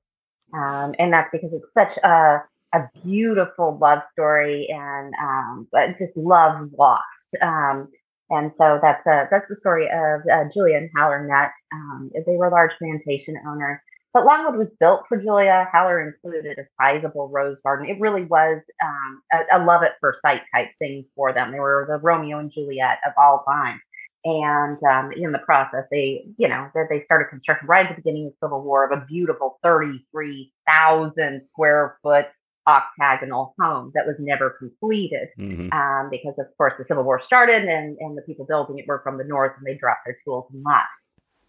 [0.54, 6.70] um, and that's because it's such a a beautiful love story and um, just love
[6.78, 7.38] lost.
[7.42, 7.88] Um,
[8.30, 11.52] and so that's a, that's the story of uh, Julia and Haller Nutt.
[11.74, 13.80] Um, they were large plantation owners
[14.18, 15.68] but Longwood was built for Julia.
[15.72, 17.88] Haller included a sizable rose garden.
[17.88, 21.52] It really was um, a, a, love at first sight type thing for them.
[21.52, 23.80] They were the Romeo and Juliet of all time.
[24.26, 28.02] And um, in the process, they, you know, they, they started construction right at the
[28.02, 32.26] beginning of the Civil War of a beautiful 33,000 square foot
[32.68, 35.72] octagonal home that was never completed mm-hmm.
[35.72, 39.00] um, because, of course, the Civil War started and, and the people building it were
[39.04, 40.88] from the north and they dropped their tools and left.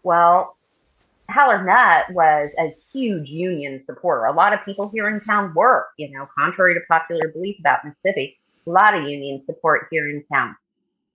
[0.03, 0.55] Well,
[1.29, 4.25] Haller Nutt was a huge Union supporter.
[4.25, 7.79] A lot of people here in town were, you know, contrary to popular belief about
[7.85, 10.55] Mississippi, a lot of Union support here in town.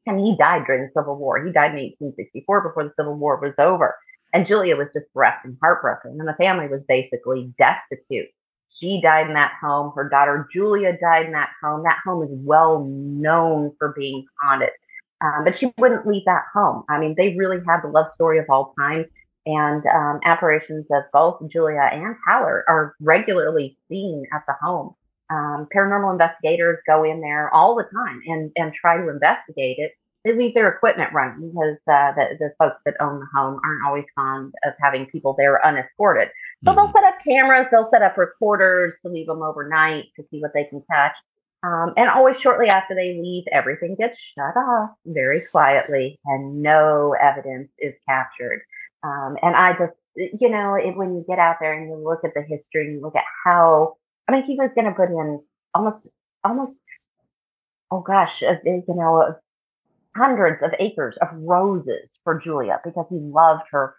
[0.06, 1.44] And he died during the Civil War.
[1.44, 3.96] He died in 1864 before the Civil War was over.
[4.32, 6.16] And Julia was just bereft and heartbroken.
[6.18, 8.28] And the family was basically destitute.
[8.74, 9.92] She died in that home.
[9.94, 11.84] Her daughter Julia died in that home.
[11.84, 14.70] That home is well known for being haunted.
[15.20, 16.84] Um, but she wouldn't leave that home.
[16.88, 19.06] I mean, they really had the love story of all time
[19.46, 24.94] and um, apparitions of both Julia and Haller are regularly seen at the home.
[25.30, 29.92] Um, paranormal investigators go in there all the time and, and try to investigate it.
[30.24, 33.86] They leave their equipment running because uh, the, the folks that own the home aren't
[33.86, 36.28] always fond of having people there unescorted.
[36.64, 36.78] So mm-hmm.
[36.78, 40.52] they'll set up cameras, they'll set up recorders to leave them overnight to see what
[40.54, 41.14] they can catch.
[41.62, 47.14] Um, and always shortly after they leave, everything gets shut off very quietly and no
[47.20, 48.62] evidence is captured.
[49.02, 52.20] Um, and I just, you know, it, when you get out there and you look
[52.24, 53.96] at the history and you look at how,
[54.28, 55.40] I mean, he was going to put in
[55.74, 56.08] almost,
[56.44, 56.78] almost,
[57.90, 59.32] oh gosh, uh, you know, uh,
[60.16, 63.94] hundreds of acres of roses for Julia because he loved her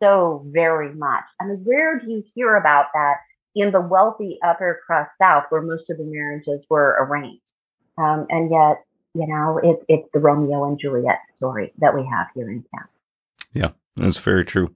[0.00, 1.24] so very much.
[1.40, 3.16] I mean, where do you hear about that
[3.54, 7.42] in the wealthy upper crust South where most of the marriages were arranged?
[7.96, 8.84] Um, and yet
[9.14, 12.88] you know, it's it's the Romeo and Juliet story that we have here in town.
[13.52, 14.72] Yeah, that's very true.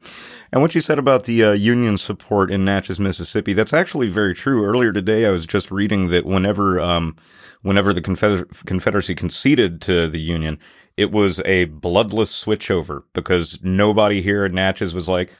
[0.53, 4.35] And what you said about the uh, Union support in Natchez, Mississippi, that's actually very
[4.35, 4.64] true.
[4.64, 7.16] Earlier today, I was just reading that whenever, um,
[7.62, 10.59] whenever the Confeder- Confederacy conceded to the Union,
[10.96, 15.31] it was a bloodless switchover because nobody here in Natchez was like,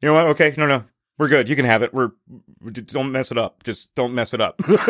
[0.00, 0.26] you know what?
[0.26, 0.84] Okay, no, no,
[1.18, 1.48] we're good.
[1.48, 1.94] You can have it.
[1.94, 2.10] We're
[2.86, 3.62] don't mess it up.
[3.62, 4.60] Just don't mess it up.
[4.68, 4.80] well,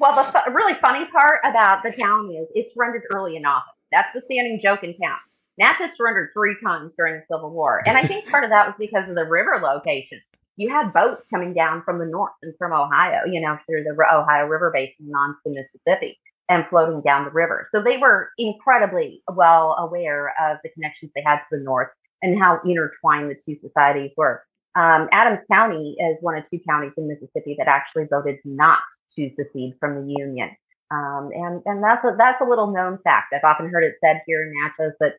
[0.00, 3.70] the really funny part about the town is it's rendered early in office.
[3.92, 5.18] That's the standing joke in town.
[5.58, 8.74] Natchez surrendered three times during the Civil War, and I think part of that was
[8.78, 10.20] because of the river location.
[10.56, 13.90] You had boats coming down from the north and from Ohio, you know, through the
[13.92, 17.66] Ohio River basin on to Mississippi and floating down the river.
[17.72, 21.88] So they were incredibly well aware of the connections they had to the north
[22.22, 24.44] and how intertwined the two societies were.
[24.76, 28.80] Um, Adams County is one of two counties in Mississippi that actually voted not
[29.16, 30.50] to secede from the Union.
[30.90, 33.32] Um, and and that's a, that's a little known fact.
[33.32, 35.14] I've often heard it said here in Natchez that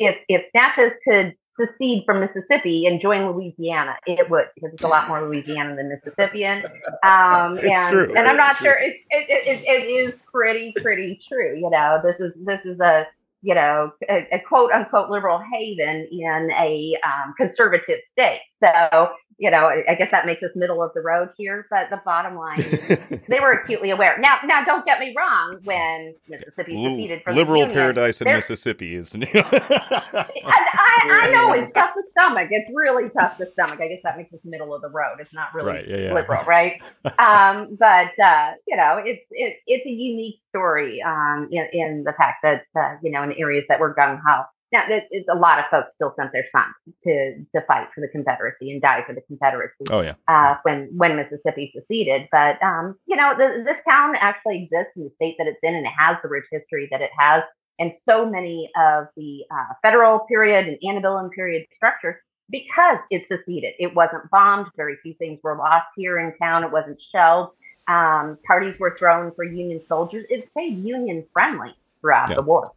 [0.00, 4.88] if if Natchez could secede from Mississippi and join Louisiana, it would because it's a
[4.88, 6.64] lot more Louisiana than Mississippian.
[7.04, 8.14] Um, and true.
[8.16, 8.66] and I'm not true.
[8.66, 11.54] sure it, it, it, it is pretty pretty true.
[11.56, 13.06] You know, this is this is a
[13.42, 18.40] you know a, a quote unquote liberal haven in a um, conservative state.
[18.62, 21.66] So you know, I guess that makes us middle of the road here.
[21.70, 22.58] But the bottom line
[23.28, 24.18] they were acutely aware.
[24.20, 25.58] Now, now, don't get me wrong.
[25.64, 29.14] When Mississippi seceded from Liberal the Union, paradise in Mississippi is.
[29.14, 32.48] I, I, I know it's tough to stomach.
[32.50, 33.80] It's really tough to stomach.
[33.80, 35.16] I guess that makes us middle of the road.
[35.20, 36.12] It's not really Right, yeah, yeah.
[36.12, 36.82] liberal, right?
[37.04, 42.12] um, but uh, you know, it's it, it's a unique story um, in, in the
[42.12, 44.42] fact that uh, you know in areas that were gung ho.
[44.72, 48.70] Now, a lot of folks still sent their sons to to fight for the Confederacy
[48.70, 50.14] and die for the Confederacy oh yeah.
[50.28, 52.28] uh, when when Mississippi seceded.
[52.30, 55.74] But um, you know, the, this town actually exists in the state that it's in,
[55.74, 57.42] and it has the rich history that it has.
[57.78, 62.16] And so many of the uh, federal period and antebellum period structures
[62.50, 63.74] because it seceded.
[63.78, 64.66] It wasn't bombed.
[64.76, 66.62] Very few things were lost here in town.
[66.64, 67.50] It wasn't shelled.
[67.88, 70.26] Um, parties were thrown for Union soldiers.
[70.28, 72.36] It stayed Union friendly throughout Yeah.
[72.36, 72.72] the war.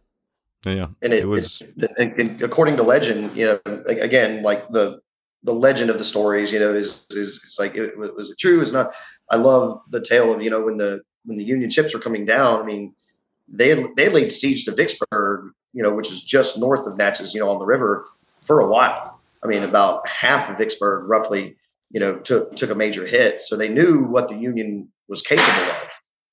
[0.65, 0.87] Yeah.
[1.01, 5.01] and it, It was- it- and, and according to legend, you know, again, like the
[5.45, 8.61] the legend of the stories, you know, is is it's like it, was it true?
[8.61, 8.93] Is not.
[9.29, 12.23] I love the tale of you know when the when the Union ships were coming
[12.25, 12.61] down.
[12.61, 12.93] I mean,
[13.49, 17.33] they had, they laid siege to Vicksburg, you know, which is just north of Natchez,
[17.33, 18.05] you know, on the river
[18.41, 19.19] for a while.
[19.43, 21.57] I mean, about half of Vicksburg, roughly,
[21.91, 23.41] you know, took took a major hit.
[23.41, 25.89] So they knew what the Union was capable of.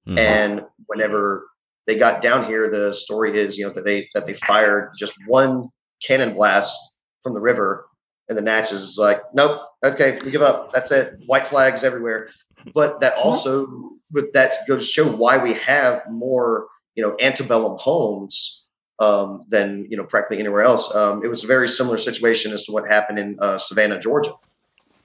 [0.09, 0.19] Mhm.
[0.19, 1.49] And whenever
[1.87, 5.15] they got down here, the story is, you know, that they that they fired just
[5.27, 5.69] one
[6.03, 7.87] cannon blast from the river,
[8.29, 10.73] and the Natchez is like, nope, okay, we give up.
[10.73, 11.15] That's it.
[11.27, 12.29] White flags everywhere.
[12.75, 17.79] But that also, but that goes to show why we have more, you know, antebellum
[17.79, 18.69] homes
[19.01, 20.95] um, than you know practically anywhere else.
[20.95, 24.35] Um, it was a very similar situation as to what happened in uh, Savannah, Georgia,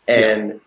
[0.07, 0.59] and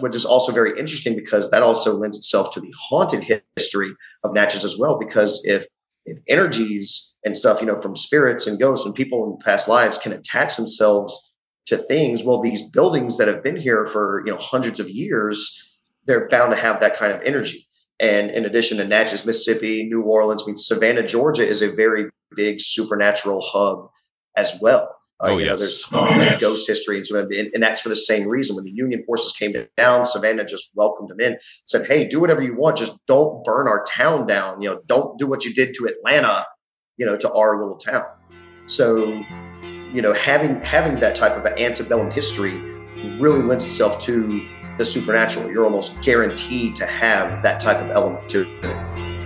[0.00, 3.24] which is also very interesting because that also lends itself to the haunted
[3.56, 3.92] history
[4.24, 4.98] of Natchez as well.
[4.98, 5.66] Because if
[6.06, 9.98] if energies and stuff, you know, from spirits and ghosts and people in past lives
[9.98, 11.18] can attach themselves
[11.66, 15.70] to things, well, these buildings that have been here for you know hundreds of years,
[16.06, 17.66] they're bound to have that kind of energy.
[18.00, 22.06] And in addition to Natchez, Mississippi, New Orleans, I mean, Savannah, Georgia is a very
[22.36, 23.90] big supernatural hub
[24.36, 24.97] as well.
[25.20, 27.96] Uh, Oh, you know, there's uh, ghost history and so and, and that's for the
[27.96, 28.54] same reason.
[28.54, 32.40] When the Union forces came down, Savannah just welcomed them in, said, "Hey, do whatever
[32.42, 34.62] you want, just don't burn our town down.
[34.62, 36.46] You know, don't do what you did to Atlanta,
[36.96, 38.04] you know, to our little town."
[38.66, 39.24] So,
[39.92, 42.52] you know, having having that type of an antebellum history
[43.18, 45.50] really lends itself to the supernatural.
[45.50, 49.17] You're almost guaranteed to have that type of element to it.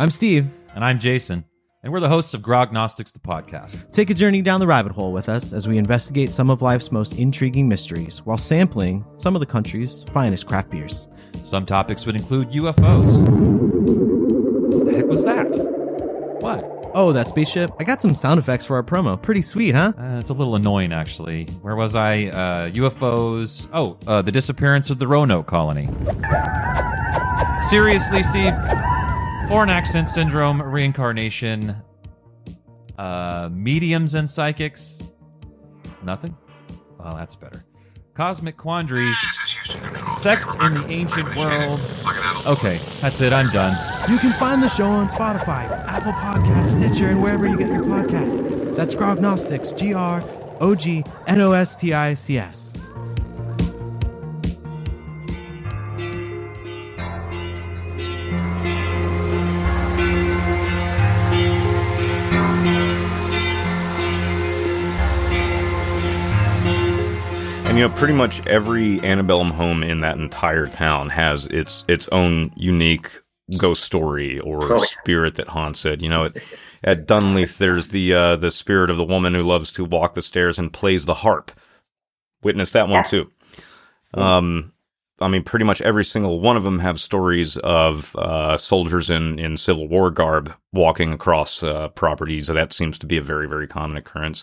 [0.00, 0.46] I'm Steve.
[0.74, 1.44] And I'm Jason,
[1.82, 3.92] and we're the hosts of Grognostics, the podcast.
[3.92, 6.90] Take a journey down the rabbit hole with us as we investigate some of life's
[6.90, 11.06] most intriguing mysteries while sampling some of the country's finest craft beers.
[11.42, 13.20] Some topics would include UFOs.
[14.72, 15.48] What the heck was that?
[16.40, 16.64] What?
[16.94, 17.70] Oh, that spaceship?
[17.78, 19.20] I got some sound effects for our promo.
[19.20, 19.92] Pretty sweet, huh?
[19.98, 21.44] Uh, it's a little annoying, actually.
[21.60, 22.28] Where was I?
[22.28, 23.68] Uh, UFOs.
[23.70, 25.90] Oh, uh, the disappearance of the Roanoke colony.
[27.68, 28.54] Seriously, Steve?
[29.50, 31.74] Foreign accent syndrome, reincarnation,
[32.96, 35.02] uh, mediums and psychics.
[36.04, 36.36] Nothing?
[37.00, 37.64] Well, that's better.
[38.14, 39.18] Cosmic quandaries,
[40.06, 41.80] sex in the ancient world,
[42.46, 43.32] Okay, that's it.
[43.32, 43.76] I'm done.
[44.08, 47.82] You can find the show on Spotify, Apple Podcast, Stitcher, and wherever you get your
[47.82, 48.76] podcast.
[48.76, 50.22] That's Grognostics, G R
[50.60, 52.72] O G N O S T I C S.
[67.70, 72.08] And you know, pretty much every antebellum home in that entire town has its its
[72.08, 73.08] own unique
[73.58, 76.00] ghost story or Oh, spirit that haunts it.
[76.00, 76.36] You know, at,
[76.82, 80.20] at Dunleith, there's the uh, the spirit of the woman who loves to walk the
[80.20, 81.52] stairs and plays the harp.
[82.42, 83.30] Witness that one too.
[84.14, 84.72] Um,
[85.22, 89.38] I mean, pretty much every single one of them have stories of uh, soldiers in,
[89.38, 92.46] in Civil War garb walking across uh, properties.
[92.46, 94.42] That seems to be a very, very common occurrence.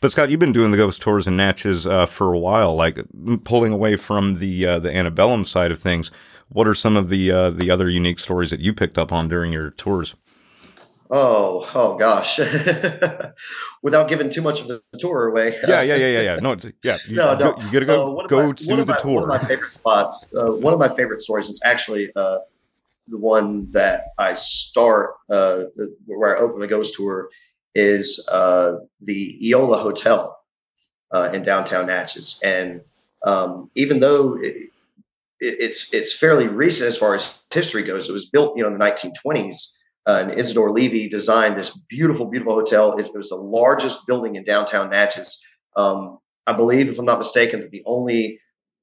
[0.00, 2.76] But Scott, you've been doing the ghost tours and Natchez uh, for a while.
[2.76, 3.00] Like
[3.42, 6.12] pulling away from the uh, the antebellum side of things,
[6.48, 9.26] what are some of the uh, the other unique stories that you picked up on
[9.26, 10.14] during your tours?
[11.10, 12.38] Oh, oh gosh.
[13.82, 15.58] Without giving too much of the tour away.
[15.68, 16.36] Yeah, yeah, yeah, yeah, yeah.
[16.36, 16.96] No, it's, yeah.
[17.08, 17.52] You, No, no.
[17.52, 19.20] go- you gotta go Uh, go my- to the my- tour.
[19.20, 20.34] One of my favorite spots.
[20.34, 22.38] Uh, one of my favorite stories is actually uh,
[23.08, 27.28] the one that I start uh, the, where I open the ghost tour
[27.74, 30.38] is uh, the Eola Hotel
[31.10, 32.80] uh, in downtown Natchez, and
[33.24, 34.70] um, even though it, it,
[35.40, 38.78] it's it's fairly recent as far as history goes, it was built you know in
[38.78, 39.74] the 1920s.
[40.06, 42.98] Uh, and Isidore Levy designed this beautiful, beautiful hotel.
[42.98, 45.42] It, was the largest building in downtown Natchez.
[45.76, 48.38] Um, I believe, if I'm not mistaken, that the only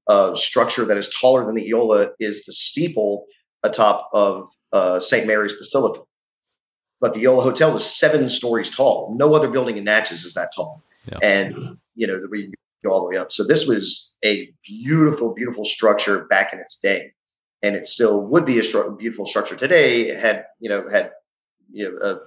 [0.08, 3.26] uh, structure that is taller than the Eola is the steeple
[3.62, 5.28] atop of uh, St.
[5.28, 6.02] Mary's Basilica.
[7.00, 9.14] But the Eola Hotel is seven stories tall.
[9.16, 10.84] No other building in Natchez is that tall.
[11.12, 11.18] Yeah.
[11.22, 12.52] And, you know, we
[12.84, 13.32] go all the way up.
[13.32, 17.14] So this was a beautiful, beautiful structure back in its day.
[17.64, 20.16] And it still would be a stru- beautiful structure today.
[20.16, 21.12] Had, you know, had,
[21.72, 22.18] you know, uh,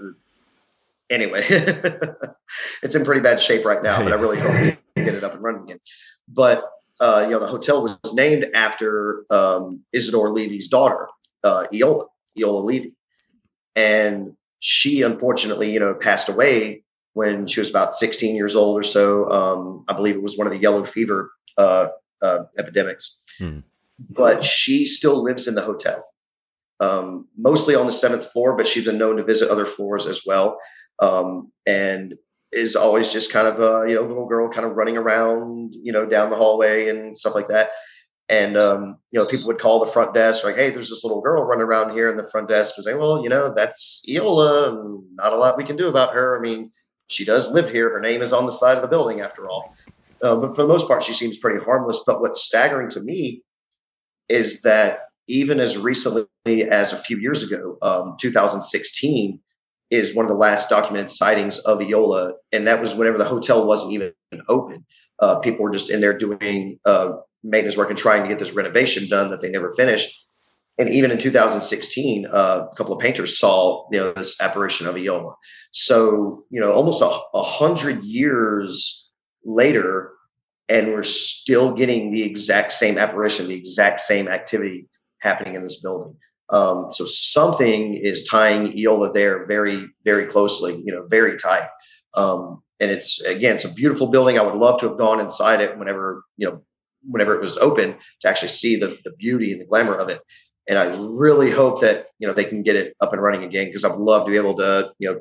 [1.10, 1.44] anyway,
[2.82, 5.24] it's in pretty bad shape right now, but I really hope we can get it
[5.24, 5.80] up and running again.
[6.28, 6.64] But
[7.00, 11.08] uh, you know, the hotel was named after um, Isidore Levy's daughter,
[11.42, 12.96] uh, Eola Levy,
[13.74, 16.82] and she unfortunately, you know, passed away
[17.14, 19.28] when she was about 16 years old or so.
[19.30, 21.88] Um, I believe it was one of the yellow fever uh,
[22.22, 23.18] uh, epidemics.
[23.38, 23.60] Hmm.
[24.10, 26.04] But she still lives in the hotel,
[26.80, 30.22] um, mostly on the seventh floor, but she's been known to visit other floors as
[30.26, 30.58] well.
[31.00, 32.14] Um, and
[32.54, 35.92] is always just kind of a you know little girl kind of running around you
[35.92, 37.70] know down the hallway and stuff like that.
[38.30, 41.20] And um, you know people would call the front desk like hey there's this little
[41.20, 44.70] girl running around here and the front desk was saying well you know that's Eola
[44.70, 46.38] and not a lot we can do about her.
[46.38, 46.70] I mean
[47.08, 47.90] she does live here.
[47.90, 49.74] Her name is on the side of the building after all.
[50.22, 52.02] Uh, but for the most part she seems pretty harmless.
[52.06, 53.42] But what's staggering to me
[54.34, 56.26] is that even as recently
[56.70, 59.40] as a few years ago um, 2016
[59.90, 63.66] is one of the last documented sightings of Eola, and that was whenever the hotel
[63.66, 64.12] wasn't even
[64.48, 64.84] open.
[65.20, 68.52] Uh, people were just in there doing uh, maintenance work and trying to get this
[68.52, 70.12] renovation done that they never finished.
[70.78, 74.96] And even in 2016, uh, a couple of painters saw you know this apparition of
[74.96, 75.34] Eola.
[75.70, 79.12] So you know, almost a, a hundred years
[79.44, 80.13] later,
[80.68, 85.80] and we're still getting the exact same apparition, the exact same activity happening in this
[85.80, 86.16] building.
[86.50, 91.68] Um, so something is tying Eola there very, very closely, you know, very tight.
[92.14, 94.38] Um, and it's again, it's a beautiful building.
[94.38, 96.62] I would love to have gone inside it whenever, you know,
[97.08, 100.20] whenever it was open to actually see the the beauty and the glamour of it.
[100.68, 103.66] And I really hope that you know they can get it up and running again
[103.66, 105.20] because I'd love to be able to, you know,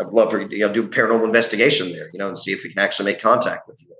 [0.00, 2.70] I'd love to you know do paranormal investigation there, you know, and see if we
[2.70, 3.96] can actually make contact with Eola.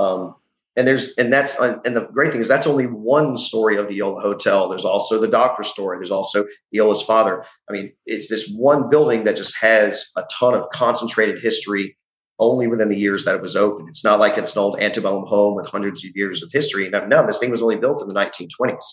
[0.00, 0.34] Um,
[0.76, 3.98] and there's and that's and the great thing is that's only one story of the
[3.98, 4.68] Eola Hotel.
[4.68, 5.98] There's also the doctor story.
[5.98, 7.44] There's also Eola's father.
[7.68, 11.96] I mean, it's this one building that just has a ton of concentrated history
[12.38, 13.86] only within the years that it was open.
[13.88, 16.88] It's not like it's an old antebellum home with hundreds of years of history.
[16.88, 18.84] Now, no, this thing was only built in the 1920s.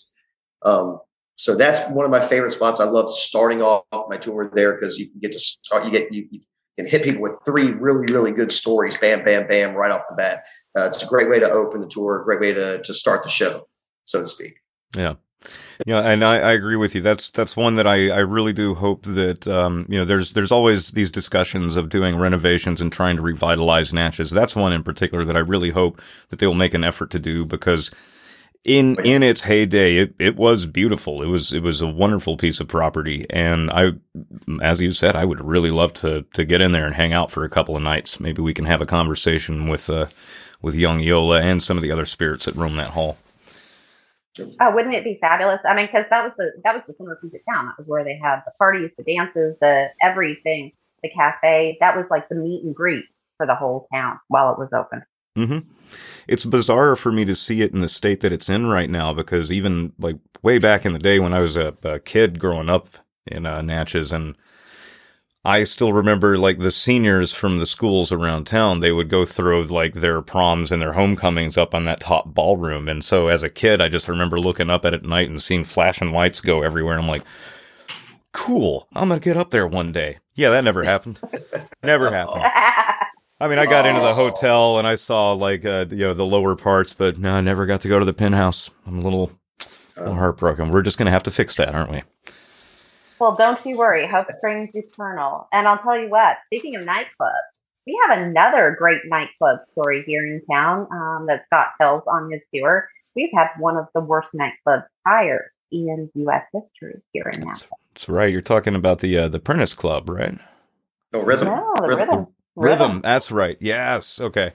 [0.63, 1.00] Um,
[1.38, 2.80] so that's one of my favorite spots.
[2.80, 5.86] I love starting off my tour there because you can get to start.
[5.86, 6.41] You get you, you
[6.78, 8.98] can hit people with three really really good stories.
[8.98, 10.43] Bam, bam, bam, right off the bat.
[10.77, 13.23] Uh, it's a great way to open the tour, a great way to to start
[13.23, 13.67] the show,
[14.05, 14.61] so to speak.
[14.95, 15.15] Yeah.
[15.85, 17.01] Yeah, and I, I agree with you.
[17.01, 20.51] That's that's one that I, I really do hope that um, you know there's there's
[20.51, 24.31] always these discussions of doing renovations and trying to revitalize Natchez.
[24.31, 27.19] That's one in particular that I really hope that they will make an effort to
[27.19, 27.91] do because
[28.63, 31.21] in in its heyday it, it was beautiful.
[31.21, 33.91] It was it was a wonderful piece of property and I
[34.61, 37.32] as you said I would really love to to get in there and hang out
[37.32, 38.19] for a couple of nights.
[38.19, 40.07] Maybe we can have a conversation with uh
[40.62, 43.18] with young Eola and some of the other spirits that roam that hall.
[44.62, 45.60] Oh, wouldn't it be fabulous?
[45.68, 47.66] I mean, because that was the that was the centerpiece of town.
[47.66, 51.78] That was where they had the parties, the dances, the everything, the cafe.
[51.80, 53.05] That was like the meet and greet
[53.38, 55.03] for the whole town while it was open.
[55.36, 55.60] hmm
[56.28, 59.12] It's bizarre for me to see it in the state that it's in right now
[59.14, 62.70] because even like way back in the day when I was a, a kid growing
[62.70, 62.89] up
[63.26, 64.36] in uh, Natchez and
[65.45, 69.61] I still remember like the seniors from the schools around town, they would go throw
[69.61, 72.89] like their proms and their homecomings up on that top ballroom.
[72.89, 75.41] And so as a kid, I just remember looking up at it at night and
[75.41, 76.95] seeing flashing lights go everywhere.
[76.95, 77.23] And I'm like,
[78.33, 80.17] cool, I'm going to get up there one day.
[80.35, 81.21] Yeah, that never happened.
[81.83, 82.43] never happened.
[83.39, 86.25] I mean, I got into the hotel and I saw like, uh, you know, the
[86.25, 88.69] lower parts, but no, I never got to go to the penthouse.
[88.85, 89.31] I'm a little,
[89.95, 90.71] a little heartbroken.
[90.71, 92.03] We're just going to have to fix that, aren't we?
[93.20, 94.07] Well, don't you worry.
[94.07, 95.47] Hope springs eternal.
[95.51, 97.32] And I'll tell you what, speaking of nightclubs,
[97.86, 102.41] we have another great nightclub story here in town um, that Scott tells on his
[102.53, 102.88] tour.
[103.15, 106.43] We've had one of the worst nightclub fires in U.S.
[106.53, 107.68] history here in Natchez.
[107.93, 108.32] That's right.
[108.32, 110.38] You're talking about the uh, the Prentice Club, right?
[111.13, 111.47] No rhythm.
[111.47, 111.99] No, the Rhythm.
[111.99, 112.28] rhythm.
[112.55, 113.01] Rhythm.
[113.01, 113.57] That's right.
[113.59, 114.20] Yes.
[114.20, 114.53] Okay.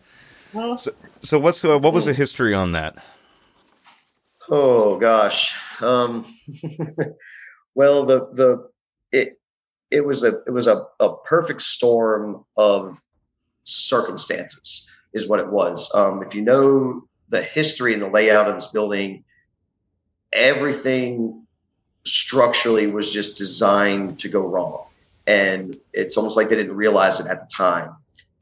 [0.52, 0.78] Mhm.
[0.78, 0.92] So,
[1.22, 2.96] so what's the, what was the history on that?
[4.50, 5.56] Oh gosh.
[5.80, 6.26] Um,
[7.74, 8.70] well, the the
[9.12, 9.38] it
[9.90, 12.98] it was a it was a, a perfect storm of
[13.64, 15.92] circumstances is what it was.
[15.94, 19.24] Um, if you know the history and the layout of this building,
[20.32, 21.46] everything
[22.04, 24.86] structurally was just designed to go wrong,
[25.26, 27.94] and it's almost like they didn't realize it at the time.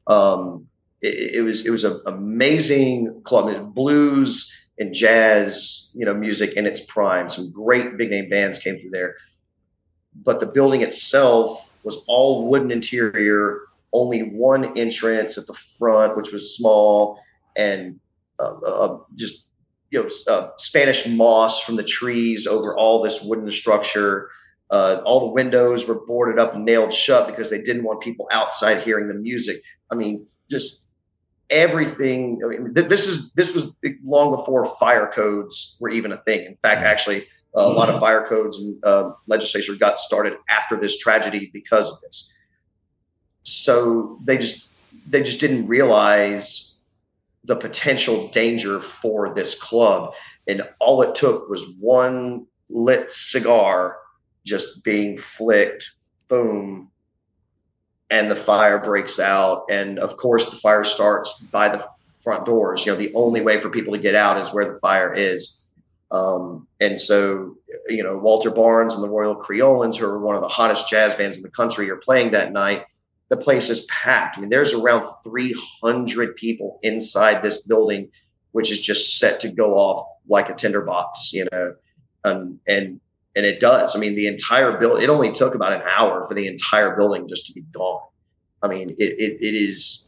[0.07, 0.67] Um,
[1.01, 3.49] it, it was it was an amazing club.
[3.49, 7.29] It blues and jazz, you know, music in its prime.
[7.29, 9.15] Some great big name bands came through there.
[10.25, 13.61] But the building itself was all wooden interior,
[13.93, 17.19] only one entrance at the front, which was small,
[17.55, 17.99] and
[18.39, 19.47] uh, uh, just
[19.91, 24.29] you know uh, Spanish moss from the trees over all this wooden structure.
[24.71, 28.27] Uh, all the windows were boarded up and nailed shut because they didn't want people
[28.31, 29.61] outside hearing the music.
[29.91, 30.90] I mean, just
[31.51, 32.41] everything.
[32.43, 33.71] I mean, th- this is this was
[34.03, 36.45] long before fire codes were even a thing.
[36.45, 40.97] In fact, actually, a lot of fire codes and uh, legislature got started after this
[40.97, 42.33] tragedy because of this.
[43.43, 44.69] So they just
[45.07, 46.77] they just didn't realize
[47.43, 50.13] the potential danger for this club,
[50.47, 53.97] and all it took was one lit cigar
[54.45, 55.91] just being flicked,
[56.27, 56.90] boom,
[58.11, 59.65] and the fire breaks out.
[59.71, 61.83] And of course, the fire starts by the
[62.21, 62.85] front doors.
[62.85, 65.61] You know, the only way for people to get out is where the fire is.
[66.11, 67.55] Um, and so,
[67.87, 71.15] you know, Walter Barnes and the Royal Creolians, who are one of the hottest jazz
[71.15, 72.83] bands in the country, are playing that night.
[73.29, 74.37] The place is packed.
[74.37, 78.09] I mean, there's around 300 people inside this building,
[78.51, 81.75] which is just set to go off like a tinderbox, you know,
[82.25, 82.99] um, and
[83.35, 83.95] and it does.
[83.95, 85.03] I mean, the entire building.
[85.03, 88.01] It only took about an hour for the entire building just to be gone.
[88.61, 90.03] I mean, it, it, it is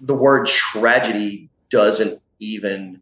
[0.00, 3.00] the word tragedy doesn't even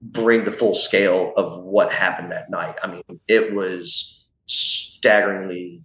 [0.00, 2.76] bring the full scale of what happened that night.
[2.82, 5.82] I mean, it was staggeringly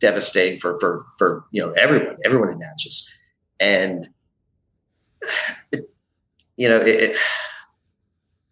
[0.00, 3.10] devastating for for for you know everyone, everyone in Natchez,
[3.58, 4.08] and
[5.72, 5.90] it,
[6.56, 7.16] you know it, it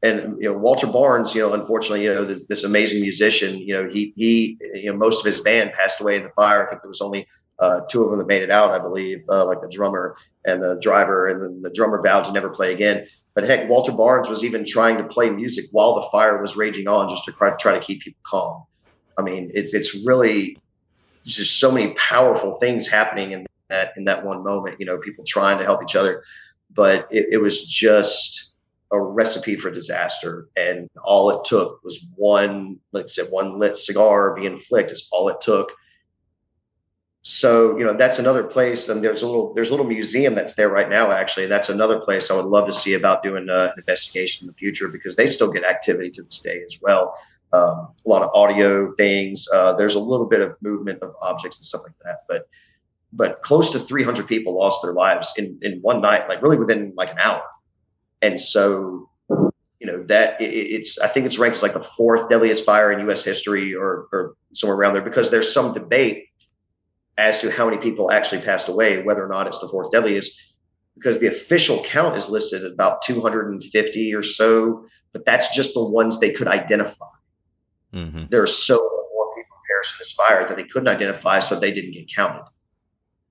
[0.02, 3.74] and you know Walter Barnes, you know, unfortunately, you know, this, this, amazing musician, you
[3.74, 6.66] know, he he, you know, most of his band passed away in the fire.
[6.66, 7.26] I think there was only
[7.58, 10.62] uh, two of them that made it out, I believe, uh, like the drummer and
[10.62, 13.06] the driver, and then the drummer vowed to never play again.
[13.34, 16.88] But heck, Walter Barnes was even trying to play music while the fire was raging
[16.88, 18.64] on, just to try, try to keep people calm.
[19.16, 20.58] I mean, it's it's really
[21.24, 24.80] just so many powerful things happening in that in that one moment.
[24.80, 26.24] You know, people trying to help each other,
[26.74, 28.51] but it, it was just
[28.92, 30.48] a recipe for disaster.
[30.56, 35.08] And all it took was one, like I said, one lit cigar being flicked is
[35.10, 35.72] all it took.
[37.22, 38.88] So, you know, that's another place.
[38.88, 41.10] And there's a little, there's a little museum that's there right now.
[41.10, 44.48] Actually, that's another place I would love to see about doing uh, an investigation in
[44.48, 47.16] the future because they still get activity to this day as well.
[47.52, 49.46] Um, a lot of audio things.
[49.54, 52.48] Uh, there's a little bit of movement of objects and stuff like that, but
[53.14, 56.94] but close to 300 people lost their lives in in one night, like really within
[56.96, 57.42] like an hour
[58.22, 59.08] and so
[59.80, 62.90] you know that it, it's i think it's ranked as like the fourth deadliest fire
[62.92, 66.28] in us history or, or somewhere around there because there's some debate
[67.18, 70.54] as to how many people actually passed away whether or not it's the fourth deadliest
[70.94, 75.84] because the official count is listed at about 250 or so but that's just the
[75.84, 77.06] ones they could identify
[77.94, 78.24] Mm-hmm.
[78.30, 81.60] there are so many more people perished in this fire that they couldn't identify so
[81.60, 82.42] they didn't get counted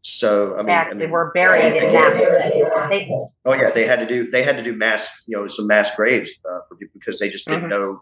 [0.03, 2.89] So I mean, They I actually mean, were buried in that.
[2.89, 3.11] They,
[3.45, 5.95] Oh yeah, they had to do they had to do mass you know some mass
[5.95, 7.69] graves uh, for people because they just didn't Mhm.
[7.69, 7.99] know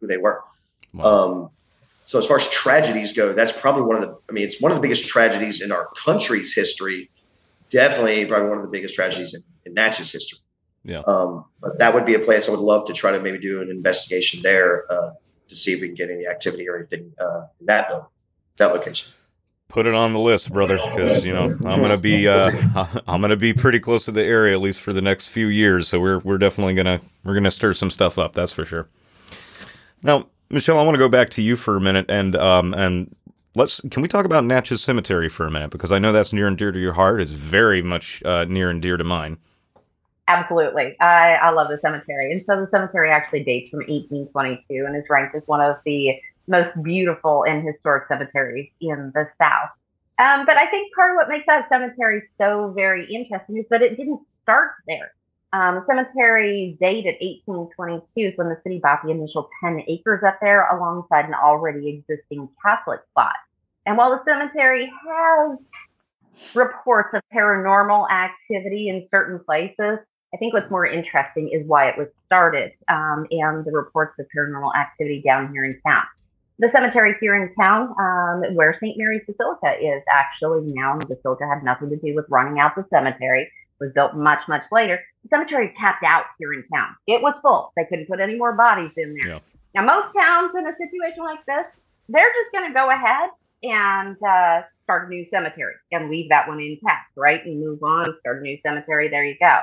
[0.00, 0.42] who they were.
[0.92, 1.04] Wow.
[1.04, 1.50] Um,
[2.04, 4.16] so as far as tragedies go, that's probably one of the.
[4.28, 7.10] I mean, it's one of the biggest tragedies in our country's history.
[7.70, 10.38] Definitely, probably one of the biggest tragedies in, in Natchez history.
[10.84, 11.00] Yeah.
[11.00, 13.60] Um, but that would be a place I would love to try to maybe do
[13.60, 15.10] an investigation there uh,
[15.48, 18.06] to see if we can get any activity or anything uh, in that building,
[18.58, 19.10] that location.
[19.68, 22.50] Put it on the list, brother, because you know I'm gonna be uh,
[23.06, 25.88] I'm gonna be pretty close to the area at least for the next few years.
[25.88, 28.34] So we're we're definitely gonna we're gonna stir some stuff up.
[28.34, 28.88] That's for sure.
[30.02, 33.14] Now, Michelle, I want to go back to you for a minute and um and
[33.56, 36.46] let's can we talk about Natchez Cemetery for a minute because I know that's near
[36.46, 37.20] and dear to your heart.
[37.20, 39.38] It's very much uh, near and dear to mine.
[40.28, 40.98] Absolutely.
[41.00, 42.32] I, I love the cemetery.
[42.32, 46.20] And so the cemetery actually dates from 1822 and is ranked as one of the
[46.48, 49.70] most beautiful and historic cemeteries in the South.
[50.18, 53.82] Um, but I think part of what makes that cemetery so very interesting is that
[53.82, 55.12] it didn't start there.
[55.52, 60.68] Um, cemetery dated 1822 is when the city bought the initial 10 acres up there
[60.68, 63.34] alongside an already existing Catholic plot.
[63.84, 65.58] And while the cemetery has
[66.54, 69.98] reports of paranormal activity in certain places,
[70.34, 74.26] I think what's more interesting is why it was started um, and the reports of
[74.36, 76.04] paranormal activity down here in town.
[76.58, 78.96] The cemetery here in town, um, where St.
[78.96, 82.84] Mary's Basilica is actually now, the basilica had nothing to do with running out the
[82.88, 84.98] cemetery, was built much, much later.
[85.22, 86.96] The cemetery tapped out here in town.
[87.06, 87.72] It was full.
[87.76, 89.34] They couldn't put any more bodies in there.
[89.34, 89.38] Yeah.
[89.74, 91.66] Now, most towns in a situation like this,
[92.08, 93.30] they're just going to go ahead
[93.62, 97.44] and uh, start a new cemetery and leave that one intact, right?
[97.44, 99.08] And move on, start a new cemetery.
[99.08, 99.58] There you go.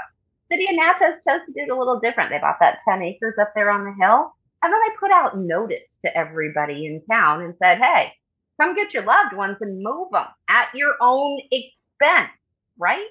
[0.51, 2.29] City of Natchez chose to do it a little different.
[2.29, 5.37] They bought that 10 acres up there on the hill, and then they put out
[5.37, 8.13] notice to everybody in town and said, hey,
[8.61, 12.31] come get your loved ones and move them at your own expense,
[12.79, 13.07] right?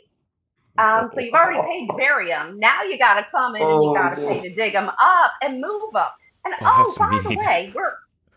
[0.78, 2.58] Um, so you've already paid to bury them.
[2.58, 5.32] Now you got to come in and you got to pay to dig them up
[5.42, 6.08] and move them.
[6.44, 7.94] And Oh, oh, by the way, we're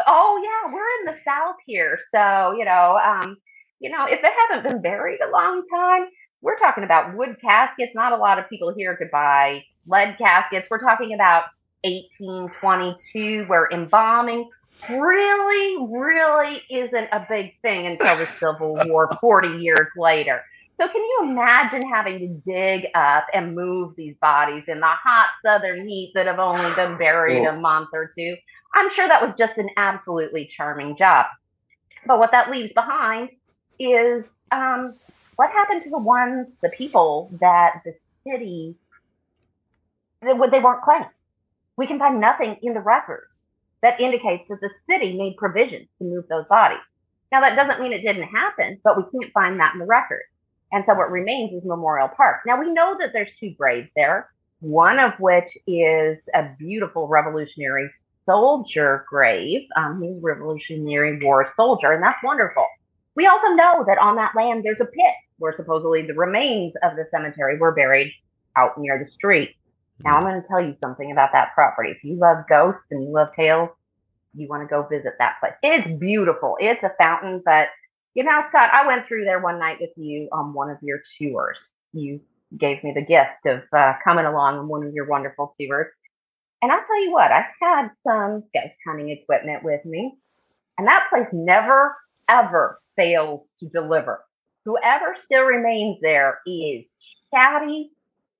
[0.07, 3.37] oh yeah, we're in the South here, so you know, um,
[3.79, 6.05] you know, if they haven't been buried a long time,
[6.41, 7.93] we're talking about wood caskets.
[7.95, 10.67] Not a lot of people here could buy lead caskets.
[10.69, 11.45] We're talking about
[11.85, 14.49] 1822, where embalming
[14.89, 20.41] really, really isn't a big thing until the Civil War 40 years later.
[20.77, 25.29] So can you imagine having to dig up and move these bodies in the hot
[25.43, 28.35] southern heat that have only been buried a month or two?
[28.73, 31.27] I'm sure that was just an absolutely charming job.
[32.05, 33.29] But what that leaves behind
[33.79, 34.95] is um,
[35.37, 37.93] what happened to the ones, the people that the
[38.27, 38.75] city,
[40.21, 41.07] they, they weren't claimed.
[41.77, 43.31] We can find nothing in the records
[43.81, 46.79] that indicates that the city made provisions to move those bodies.
[47.31, 50.23] Now, that doesn't mean it didn't happen, but we can't find that in the record.
[50.71, 52.41] And so what remains is Memorial Park.
[52.45, 57.89] Now, we know that there's two graves there, one of which is a beautiful Revolutionary
[58.25, 59.67] soldier grave.
[59.75, 62.65] Um, he's a Revolutionary War soldier, and that's wonderful.
[63.15, 66.95] We also know that on that land there's a pit where supposedly the remains of
[66.95, 68.11] the cemetery were buried
[68.57, 69.55] out near the street.
[70.03, 71.91] Now, I'm going to tell you something about that property.
[71.91, 73.69] If you love ghosts and you love tales,
[74.33, 75.53] you want to go visit that place.
[75.63, 76.57] It's beautiful.
[76.59, 77.67] It's a fountain, but
[78.13, 81.01] you know, Scott, I went through there one night with you on one of your
[81.17, 81.71] tours.
[81.93, 82.21] You
[82.57, 85.87] gave me the gift of uh, coming along on one of your wonderful tours.
[86.61, 90.15] And I'll tell you what, I had some ghost hunting equipment with me,
[90.77, 91.95] and that place never,
[92.29, 94.23] ever fails to deliver.
[94.63, 96.85] Whoever still remains there is
[97.33, 97.91] chatty,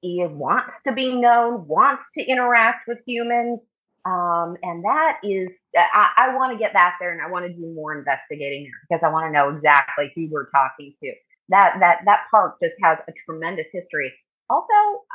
[0.06, 3.60] he wants to be known, wants to interact with humans.
[4.06, 7.54] Um, and that is, I, I want to get back there and I want to
[7.54, 11.14] do more investigating because I want to know exactly who we're talking to.
[11.50, 14.14] That that that park just has a tremendous history.
[14.50, 14.74] Also,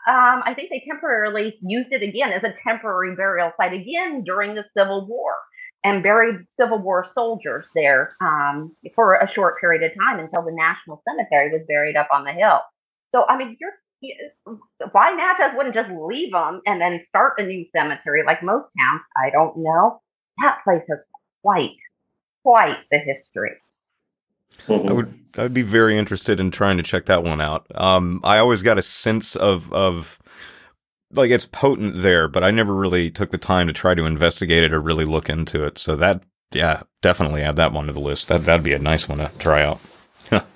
[0.09, 4.55] um, I think they temporarily used it again as a temporary burial site again during
[4.55, 5.35] the Civil War
[5.85, 10.53] and buried Civil War soldiers there um, for a short period of time until the
[10.53, 12.61] National Cemetery was buried up on the hill.
[13.13, 13.73] So, I mean, you're
[14.93, 19.03] why Natchez wouldn't just leave them and then start a new cemetery like most towns?
[19.17, 20.01] I don't know.
[20.43, 21.01] That place has
[21.43, 21.77] quite,
[22.43, 23.53] quite the history.
[24.69, 27.67] I would I would be very interested in trying to check that one out.
[27.75, 30.19] Um, I always got a sense of of
[31.13, 34.65] like it's potent there, but I never really took the time to try to investigate
[34.65, 35.79] it or really look into it.
[35.79, 36.23] So that
[36.53, 38.29] yeah, definitely add that one to the list.
[38.29, 39.81] That that'd be a nice one to try out.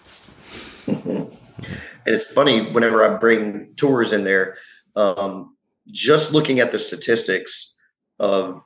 [2.07, 4.57] and it's funny whenever I bring tours in there,
[4.97, 5.57] um,
[5.91, 7.77] just looking at the statistics
[8.19, 8.61] of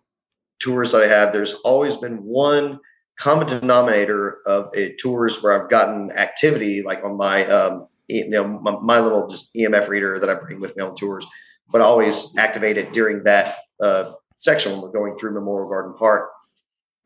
[0.61, 2.79] tours that I have, there's always been one
[3.19, 8.47] common denominator of a tours where I've gotten activity, like on my um, you know
[8.47, 11.27] my, my, little just EMF reader that I bring with me on tours,
[11.71, 16.31] but always activate it during that uh, section when we're going through Memorial Garden Park,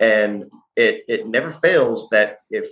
[0.00, 0.44] and
[0.76, 2.68] it it never fails that if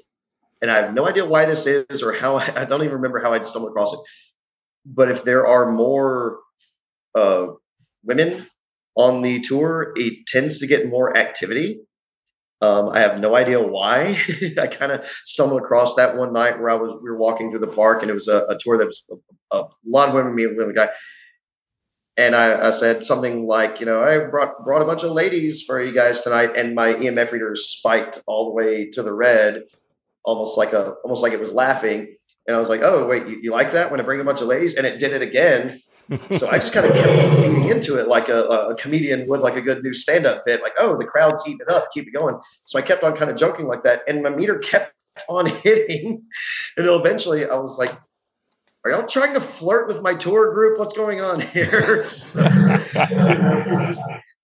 [0.62, 3.32] and I have no idea why this is or how I don't even remember how
[3.32, 4.00] I stumbled across it,
[4.84, 6.38] but if there are more
[7.14, 7.48] uh,
[8.04, 8.46] women
[8.96, 11.80] on the tour, it tends to get more activity.
[12.62, 14.18] Um, I have no idea why.
[14.60, 17.60] I kind of stumbled across that one night where I was we were walking through
[17.60, 20.34] the park and it was a, a tour that was a, a, lot of women,
[20.34, 20.90] me and the guy.
[22.18, 25.62] And I, I, said something like, you know, I brought brought a bunch of ladies
[25.62, 29.62] for you guys tonight, and my EMF reader spiked all the way to the red,
[30.30, 32.14] almost like a almost like it was laughing.
[32.46, 34.40] And I was like, oh wait, you, you like that when I bring a bunch
[34.40, 34.74] of ladies?
[34.74, 35.80] And it did it again
[36.32, 39.40] so I just kind of kept on feeding into it like a, a comedian would,
[39.40, 42.08] like a good new stand up bit, like, oh, the crowd's eating it up, keep
[42.08, 42.38] it going.
[42.64, 44.00] So I kept on kind of joking like that.
[44.08, 44.92] And my meter kept
[45.28, 46.22] on hitting.
[46.76, 47.92] And eventually I was like,
[48.84, 50.78] are y'all trying to flirt with my tour group?
[50.78, 52.08] What's going on here?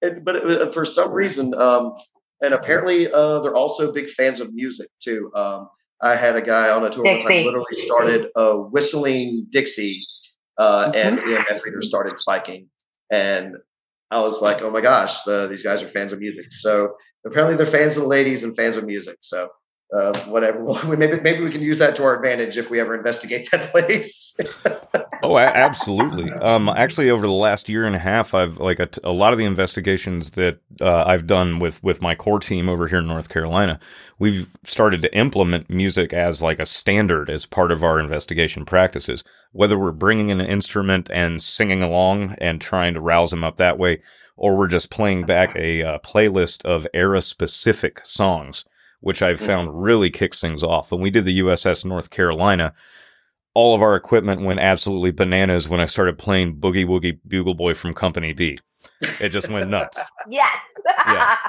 [0.03, 1.97] and, but it, for some reason, um,
[2.43, 5.30] and apparently uh, they're also big fans of music too.
[5.34, 5.68] Um,
[6.03, 9.95] I had a guy on a tour one time literally started uh, whistling Dixie
[10.59, 10.95] uh, mm-hmm.
[10.95, 12.68] and EMF readers started spiking.
[13.11, 13.57] And
[14.11, 16.53] I was like, oh my gosh, the, these guys are fans of music.
[16.53, 19.16] So apparently they're fans of the ladies and fans of music.
[19.20, 19.49] So
[19.95, 20.62] uh, whatever.
[20.97, 24.37] maybe maybe we can use that to our advantage if we ever investigate that place.
[25.22, 26.30] oh, absolutely.
[26.32, 29.38] Um, actually, over the last year and a half, I've like a, a lot of
[29.38, 33.28] the investigations that uh, I've done with with my core team over here in North
[33.28, 33.78] Carolina.
[34.18, 39.24] We've started to implement music as like a standard as part of our investigation practices.
[39.52, 43.56] Whether we're bringing in an instrument and singing along and trying to rouse them up
[43.56, 44.02] that way,
[44.36, 48.64] or we're just playing back a uh, playlist of era specific songs
[49.00, 49.46] which I've mm.
[49.46, 50.90] found really kicks things off.
[50.90, 52.74] When we did the USS North Carolina,
[53.57, 57.72] all of our equipment went absolutely bananas when I started playing Boogie Woogie Bugle Boy
[57.72, 58.59] from Company B.
[59.18, 59.98] It just went nuts.
[60.28, 60.46] yes.
[61.11, 61.36] yeah.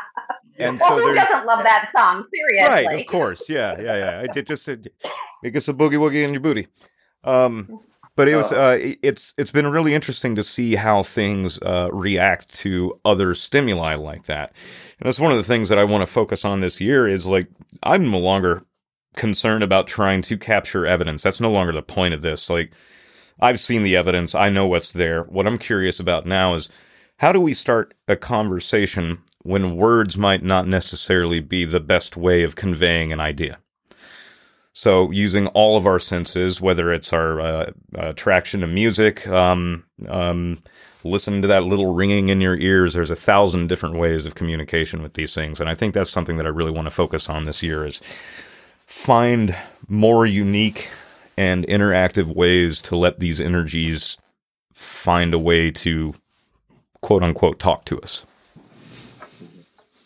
[0.59, 2.25] And well, so who doesn't love that song?
[2.33, 2.87] Seriously.
[2.87, 3.47] Right, of course.
[3.47, 4.33] Yeah, yeah, yeah.
[4.35, 4.91] It, just it,
[5.43, 6.67] it gets a boogie woogie in your booty.
[7.23, 7.79] Um,
[8.15, 8.71] but it was oh.
[8.71, 13.93] uh, it's it's been really interesting to see how things uh, react to other stimuli
[13.93, 14.51] like that.
[14.99, 17.27] And that's one of the things that I want to focus on this year is
[17.27, 17.47] like
[17.83, 18.63] I'm no longer
[19.17, 21.23] concerned about trying to capture evidence.
[21.23, 22.49] That's no longer the point of this.
[22.49, 22.71] Like
[23.39, 25.23] I've seen the evidence, I know what's there.
[25.23, 26.69] What I'm curious about now is
[27.17, 32.43] how do we start a conversation when words might not necessarily be the best way
[32.43, 33.57] of conveying an idea?
[34.73, 40.61] So, using all of our senses, whether it's our uh, attraction to music, um, um,
[41.03, 45.01] listening to that little ringing in your ears, there's a thousand different ways of communication
[45.01, 45.59] with these things.
[45.59, 48.01] And I think that's something that I really want to focus on this year is
[48.87, 49.55] find
[49.87, 50.89] more unique
[51.37, 54.17] and interactive ways to let these energies
[54.73, 56.15] find a way to
[57.01, 58.25] quote unquote talk to us.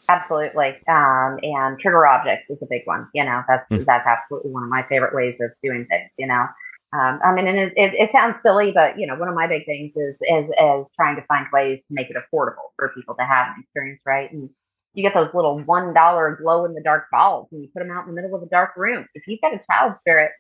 [0.09, 0.75] Absolutely.
[0.89, 3.07] Um, and trigger objects is a big one.
[3.13, 3.85] You know, that's mm.
[3.85, 6.09] that's absolutely one of my favorite ways of doing things.
[6.17, 6.47] You know,
[6.93, 9.47] um, I mean, and it, it, it, sounds silly, but you know, one of my
[9.47, 13.15] big things is is is trying to find ways to make it affordable for people
[13.15, 14.29] to have an experience, right?
[14.33, 14.49] And
[14.93, 17.91] you get those little one dollar glow in the dark balls, and you put them
[17.91, 19.07] out in the middle of a dark room.
[19.13, 20.31] If you've got a child spirit,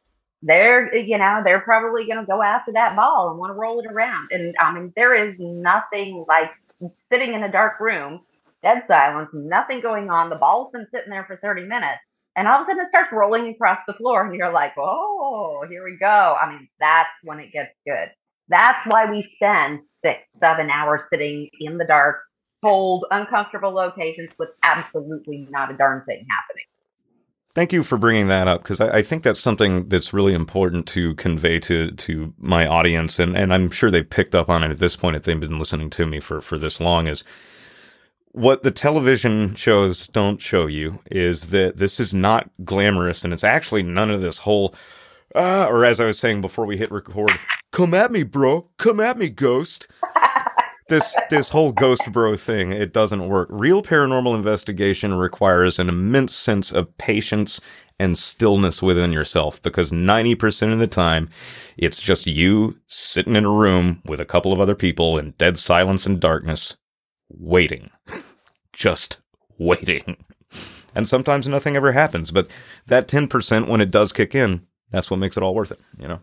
[0.41, 3.79] they're you know they're probably going to go after that ball and want to roll
[3.79, 4.29] it around.
[4.31, 6.51] And I mean, there is nothing like
[7.11, 8.21] sitting in a dark room
[8.63, 10.29] dead silence, nothing going on.
[10.29, 11.99] The ball's been sitting there for 30 minutes.
[12.35, 15.65] And all of a sudden it starts rolling across the floor, and you're like, oh,
[15.69, 16.37] here we go.
[16.39, 18.09] I mean, that's when it gets good.
[18.47, 22.21] That's why we spend six, seven hours sitting in the dark,
[22.61, 26.65] cold, uncomfortable locations with absolutely not a darn thing happening.
[27.53, 30.87] Thank you for bringing that up because I, I, think that's something that's really important
[30.89, 34.71] to convey to to my audience, and, and I'm sure they picked up on it
[34.71, 37.07] at this point if they've been listening to me for for this long.
[37.07, 37.25] Is
[38.31, 43.43] what the television shows don't show you is that this is not glamorous and it's
[43.43, 44.73] actually none of this whole
[45.35, 47.31] uh, or as I was saying before we hit record,
[47.71, 48.69] come at me, bro.
[48.77, 49.87] Come at me, ghost.
[50.91, 53.47] This this whole ghost bro thing, it doesn't work.
[53.49, 57.61] Real paranormal investigation requires an immense sense of patience
[57.97, 61.29] and stillness within yourself because 90% of the time
[61.77, 65.57] it's just you sitting in a room with a couple of other people in dead
[65.57, 66.75] silence and darkness
[67.29, 67.89] waiting.
[68.73, 69.21] Just
[69.57, 70.17] waiting.
[70.93, 72.49] And sometimes nothing ever happens, but
[72.87, 76.07] that 10% when it does kick in, that's what makes it all worth it, you
[76.07, 76.19] know?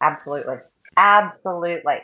[0.00, 0.56] Absolutely.
[0.96, 1.98] Absolutely.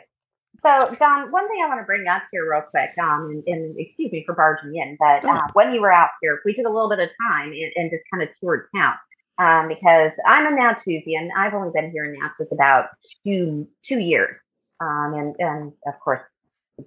[0.63, 3.79] So, John, one thing I want to bring up here real quick, um, and, and
[3.79, 6.69] excuse me for barging in, but uh, when you were out here, we took a
[6.69, 8.95] little bit of time and, and just kind of toured town
[9.37, 11.29] um, because I'm a Natchezian.
[11.37, 12.89] I've only been here in Natchez about
[13.23, 14.35] two two years,
[14.79, 16.21] um, and and of course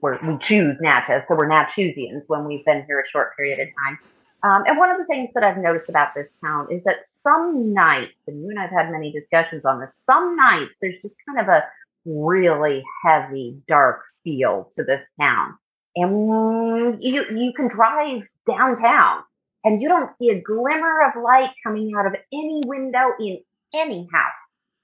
[0.00, 3.68] we're, we choose Natchez, so we're Natchezians when we've been here a short period of
[3.86, 3.98] time.
[4.42, 7.74] Um, and one of the things that I've noticed about this town is that some
[7.74, 11.40] nights, and you and I've had many discussions on this, some nights there's just kind
[11.40, 11.64] of a
[12.04, 15.56] really heavy, dark feel to this town.
[15.96, 19.22] And you you can drive downtown
[19.64, 23.38] and you don't see a glimmer of light coming out of any window in
[23.74, 24.32] any house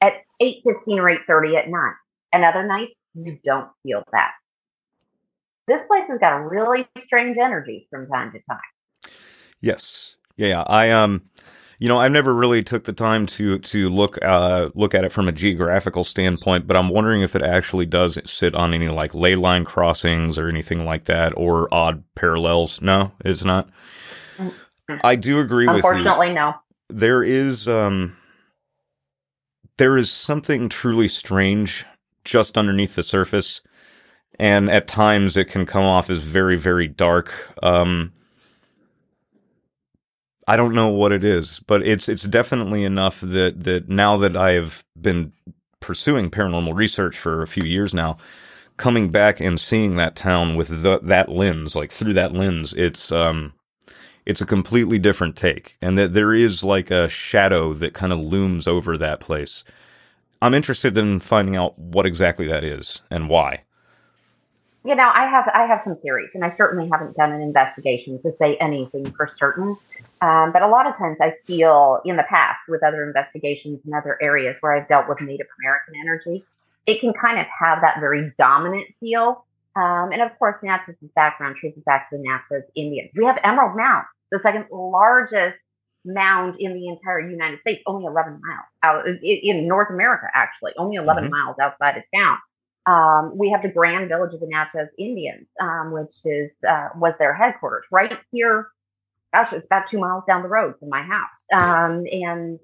[0.01, 1.95] at 8.15 or 8.30 at night.
[2.33, 4.33] And other nights, you don't feel that.
[5.69, 9.13] This place has got a really strange energy from time to time.
[9.61, 10.17] Yes.
[10.37, 11.23] Yeah, I um
[11.79, 15.13] you know, I've never really took the time to to look uh, look at it
[15.13, 19.15] from a geographical standpoint, but I'm wondering if it actually does sit on any like
[19.15, 22.81] ley line crossings or anything like that, or odd parallels.
[22.81, 23.69] No, it's not.
[25.05, 25.91] I do agree with you.
[25.91, 26.55] Unfortunately, no.
[26.89, 28.17] There is um,
[29.77, 31.85] there is something truly strange
[32.25, 33.61] just underneath the surface,
[34.39, 37.51] and at times it can come off as very very dark.
[37.63, 38.13] Um,
[40.47, 44.37] I don't know what it is, but it's it's definitely enough that that now that
[44.37, 45.33] I have been
[45.81, 48.17] pursuing paranormal research for a few years now,
[48.77, 53.11] coming back and seeing that town with the, that lens, like through that lens, it's
[53.11, 53.53] um
[54.25, 58.21] it's a completely different take, and that there is like a shadow that kind of
[58.21, 59.65] looms over that place.
[60.43, 63.63] I'm interested in finding out what exactly that is and why
[64.87, 68.23] you know, I have I have some theories, and I certainly haven't done an investigation
[68.23, 69.77] to say anything for certain.
[70.23, 73.93] Um, but a lot of times, I feel in the past with other investigations in
[73.93, 76.45] other areas where I've dealt with Native American energy,
[76.87, 79.45] it can kind of have that very dominant feel.
[79.77, 83.11] Um, and of course, Natchez's background traces back to the Natchez Indians.
[83.15, 85.59] We have Emerald Mound, the second largest
[86.07, 90.97] mound in the entire United States, only 11 miles out in North America, actually, only
[90.97, 91.33] 11 mm-hmm.
[91.33, 92.39] miles outside of town.
[92.87, 97.15] Um, we have the Grand Village of the Natchez Indians, um, which is uh, was
[97.19, 98.69] their headquarters right here.
[99.37, 102.59] Gosh, it's about two miles down the road from my house, um, and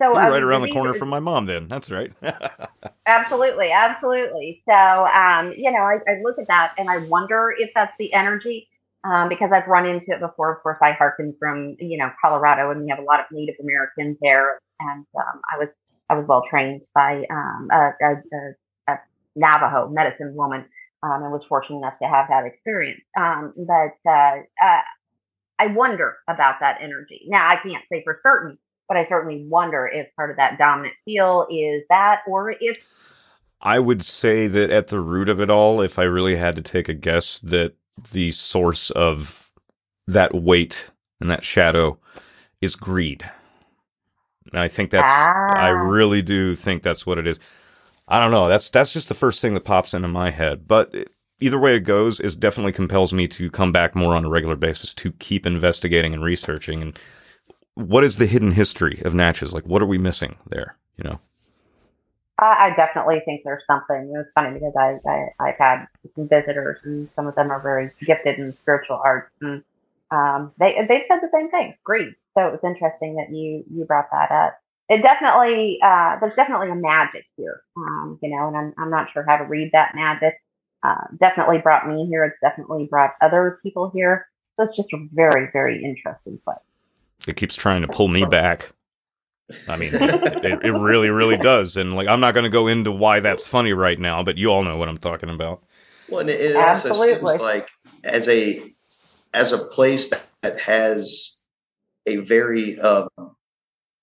[0.00, 1.44] so You're right around the corner from my mom.
[1.44, 2.10] Then that's right.
[3.06, 4.62] absolutely, absolutely.
[4.66, 8.12] So um, you know, I, I, look at that and I wonder if that's the
[8.12, 8.68] energy.
[9.04, 10.56] Um, because I've run into it before.
[10.56, 13.56] Of course, I hearken from you know Colorado, and we have a lot of Native
[13.60, 14.58] Americans there.
[14.80, 15.68] And um, I was
[16.08, 18.14] I was well trained by a, a,
[18.88, 18.98] a
[19.36, 20.64] Navajo medicine woman
[21.02, 23.02] um, and was fortunate enough to have that experience.
[23.18, 24.80] Um, but uh, uh,
[25.58, 27.26] I wonder about that energy.
[27.28, 30.94] Now, I can't say for certain, but I certainly wonder if part of that dominant
[31.04, 32.76] feel is that or if.
[33.62, 36.62] I would say that at the root of it all, if I really had to
[36.62, 37.74] take a guess, that
[38.12, 39.50] the source of
[40.06, 40.90] that weight
[41.20, 41.98] and that shadow
[42.60, 43.28] is greed.
[44.52, 45.54] And I think that's, ah.
[45.56, 47.40] I really do think that's what it is.
[48.08, 48.48] I don't know.
[48.48, 50.68] That's that's just the first thing that pops into my head.
[50.68, 50.94] But
[51.40, 54.56] either way it goes, it definitely compels me to come back more on a regular
[54.56, 56.82] basis to keep investigating and researching.
[56.82, 56.98] And
[57.74, 59.52] what is the hidden history of Natchez?
[59.52, 60.76] Like, what are we missing there?
[60.96, 61.20] You know.
[62.38, 63.96] I, definitely think there's something.
[63.96, 67.60] It was funny because I, I I've had some visitors, and some of them are
[67.60, 69.64] very gifted in spiritual arts, and
[70.10, 71.74] um, they they've said the same thing.
[71.82, 72.10] Great.
[72.34, 74.58] So it was interesting that you you brought that up
[74.88, 79.10] it definitely uh, there's definitely a magic here, um, you know, and I'm I'm not
[79.12, 80.34] sure how to read that magic.
[80.86, 82.22] Uh, definitely brought me here.
[82.24, 84.28] It's definitely brought other people here.
[84.56, 86.58] So it's just a very very interesting place.
[87.26, 88.72] It keeps trying to pull me back.
[89.66, 92.92] I mean, it, it really really does, and like I'm not going to go into
[92.92, 95.64] why that's funny right now, but you all know what I'm talking about.
[96.08, 97.68] Well, and it, it also seems like
[98.04, 98.72] as a
[99.34, 101.44] as a place that, that has
[102.06, 103.08] a very um,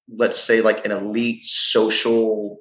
[0.10, 2.60] let's say like an elite social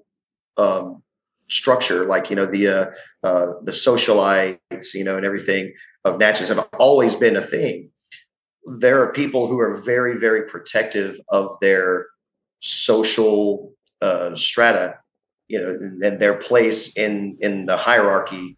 [0.57, 1.03] um,
[1.49, 2.91] structure, like you know the uh,
[3.23, 5.73] uh, the socialites, you know, and everything
[6.05, 7.91] of Natchez have always been a thing.
[8.79, 12.07] There are people who are very, very protective of their
[12.61, 14.99] social uh, strata,
[15.49, 18.57] you know, and their place in in the hierarchy,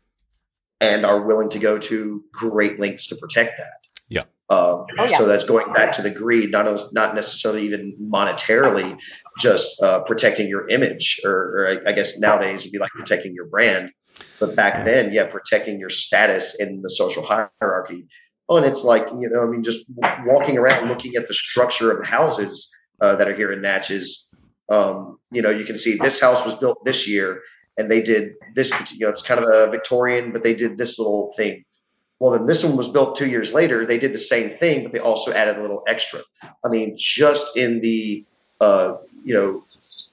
[0.80, 3.84] and are willing to go to great lengths to protect that.
[4.50, 5.18] Um, oh, yeah.
[5.18, 8.98] So that's going back to the greed, not not necessarily even monetarily,
[9.38, 13.34] just uh, protecting your image, or, or I, I, guess nowadays would be like protecting
[13.34, 13.90] your brand.
[14.40, 18.06] But back then, yeah, protecting your status in the social hierarchy.
[18.48, 19.86] Oh, and it's like you know, I mean, just
[20.24, 24.28] walking around looking at the structure of the houses uh, that are here in Natchez.
[24.68, 27.40] Um, you know, you can see this house was built this year,
[27.78, 28.70] and they did this.
[28.92, 31.64] You know, it's kind of a Victorian, but they did this little thing.
[32.20, 33.84] Well, then this one was built two years later.
[33.84, 36.20] They did the same thing, but they also added a little extra.
[36.42, 38.24] I mean, just in the
[38.60, 39.64] uh, you know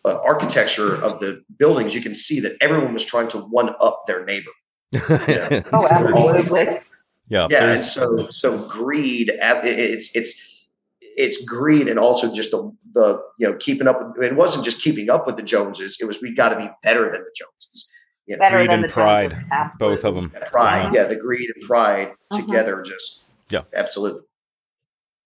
[0.05, 4.03] uh, architecture of the buildings, you can see that everyone was trying to one up
[4.07, 4.51] their neighbor.
[4.93, 5.63] Yeah.
[5.71, 6.67] oh, absolutely.
[7.27, 9.31] Yeah, yeah, and so so greed.
[9.41, 10.41] It's it's
[10.99, 14.01] it's greed, and also just the the you know keeping up.
[14.17, 15.97] With, it wasn't just keeping up with the Joneses.
[16.01, 17.89] It was we got to be better than the Joneses.
[18.27, 19.45] You know, greed and pride,
[19.79, 20.31] both of them.
[20.47, 20.91] Pride, uh-huh.
[20.93, 22.41] yeah, the greed and pride uh-huh.
[22.41, 24.23] together, just yeah, absolutely.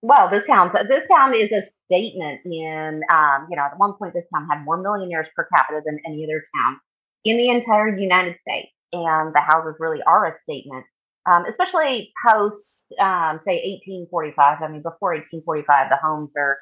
[0.04, 4.14] Well, this town, this town is a statement in, um, you know, at one point
[4.14, 6.80] this town had more millionaires per capita than any other town
[7.24, 8.72] in the entire United States.
[8.94, 10.86] And the houses really are a statement,
[11.30, 12.58] um, especially post,
[13.00, 14.62] um, say, 1845.
[14.62, 16.58] I mean, before 1845, the homes are,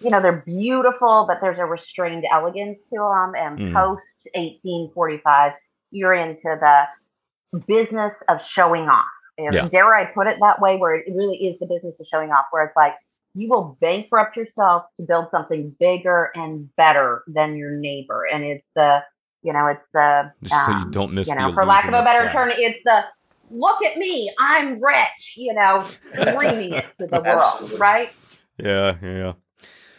[0.00, 3.34] you know, they're beautiful, but there's a restrained elegance to them.
[3.36, 3.72] And mm.
[3.74, 4.02] post
[4.34, 5.52] 1845,
[5.90, 9.04] you're into the business of showing off.
[9.38, 9.68] Yeah.
[9.68, 12.46] Dare I put it that way, where it really is the business of showing off,
[12.50, 12.94] where it's like,
[13.38, 18.26] you will bankrupt yourself to build something bigger and better than your neighbor.
[18.32, 18.98] And it's the,
[19.42, 21.94] you know, it's the, um, so you um, don't miss, you know, for lack of
[21.94, 23.04] a better term, it's the,
[23.50, 28.10] look at me, I'm rich, you know, screaming it to the world, right?
[28.56, 29.34] Yeah, yeah.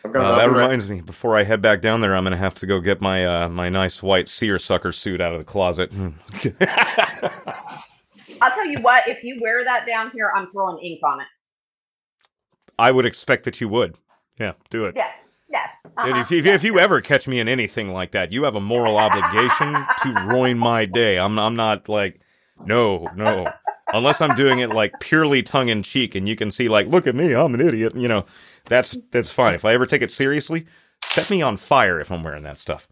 [0.04, 1.00] Uh, that reminds me.
[1.00, 3.50] Before I head back down there, I'm going to have to go get my uh,
[3.50, 5.92] my nice white seersucker suit out of the closet.
[8.42, 9.08] I'll tell you what.
[9.10, 11.28] If you wear that down here, I'm throwing ink on it.
[12.80, 13.98] I would expect that you would.
[14.40, 14.96] Yeah, do it.
[14.96, 15.12] Yeah.
[15.52, 15.66] Yeah.
[15.98, 16.20] Uh-huh.
[16.20, 18.98] If, if, if, you ever catch me in anything like that, you have a moral
[18.98, 19.74] obligation
[20.04, 21.18] to ruin my day.
[21.18, 22.22] I'm I'm not like,
[22.66, 23.52] no, no.
[23.92, 27.08] Unless I'm doing it like purely tongue in cheek, and you can see like, look
[27.08, 27.96] at me, I'm an idiot.
[27.96, 28.26] You know,
[28.66, 29.56] that's that's fine.
[29.56, 30.68] If I ever take it seriously,
[31.04, 32.88] set me on fire if I'm wearing that stuff.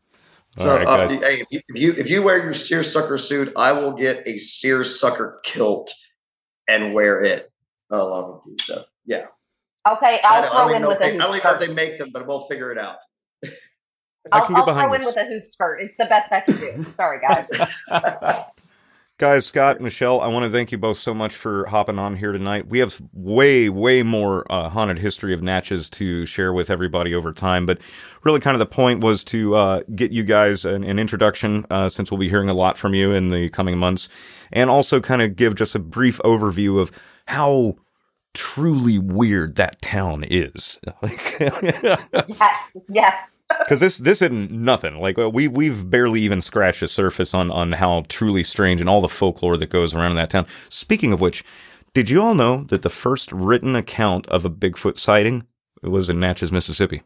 [0.58, 3.72] So, right, uh, hey, if you, if you if you wear your seersucker suit, I
[3.72, 5.94] will get a seersucker kilt
[6.68, 7.52] and wear it
[7.92, 8.56] along with you.
[8.64, 9.28] So, yeah.
[9.90, 11.98] Okay, I'll throw in with they, a hoop I don't even know if they make
[11.98, 12.98] them, but we'll figure it out.
[14.32, 15.82] I'll, I'll throw in with a hoop skirt.
[15.82, 16.84] It's the best I can do.
[16.96, 17.48] Sorry, guys.
[19.18, 22.32] guys, Scott, Michelle, I want to thank you both so much for hopping on here
[22.32, 22.68] tonight.
[22.68, 27.32] We have way, way more uh, haunted history of Natchez to share with everybody over
[27.32, 27.80] time, but
[28.24, 31.90] really, kind of the point was to uh, get you guys an, an introduction, uh,
[31.90, 34.10] since we'll be hearing a lot from you in the coming months,
[34.52, 36.92] and also kind of give just a brief overview of
[37.28, 37.76] how
[38.38, 40.80] truly weird that town is.
[41.40, 41.98] yeah,
[42.90, 43.16] yeah.
[43.60, 45.00] Because this this isn't nothing.
[45.00, 49.00] Like we we've barely even scratched the surface on on how truly strange and all
[49.00, 50.46] the folklore that goes around in that town.
[50.68, 51.46] Speaking of which,
[51.94, 55.48] did you all know that the first written account of a Bigfoot sighting
[55.82, 57.04] was in Natchez, Mississippi?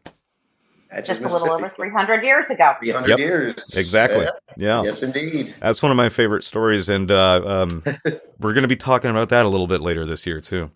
[0.92, 2.74] Natchez, Just a little over 300 years ago.
[2.80, 3.18] 300 yep.
[3.18, 3.76] years.
[3.76, 4.24] Exactly.
[4.24, 4.30] Yeah.
[4.56, 4.82] yeah.
[4.82, 5.54] Yes, indeed.
[5.60, 6.88] That's one of my favorite stories.
[6.88, 7.82] And uh, um,
[8.40, 10.70] we're going to be talking about that a little bit later this year, too.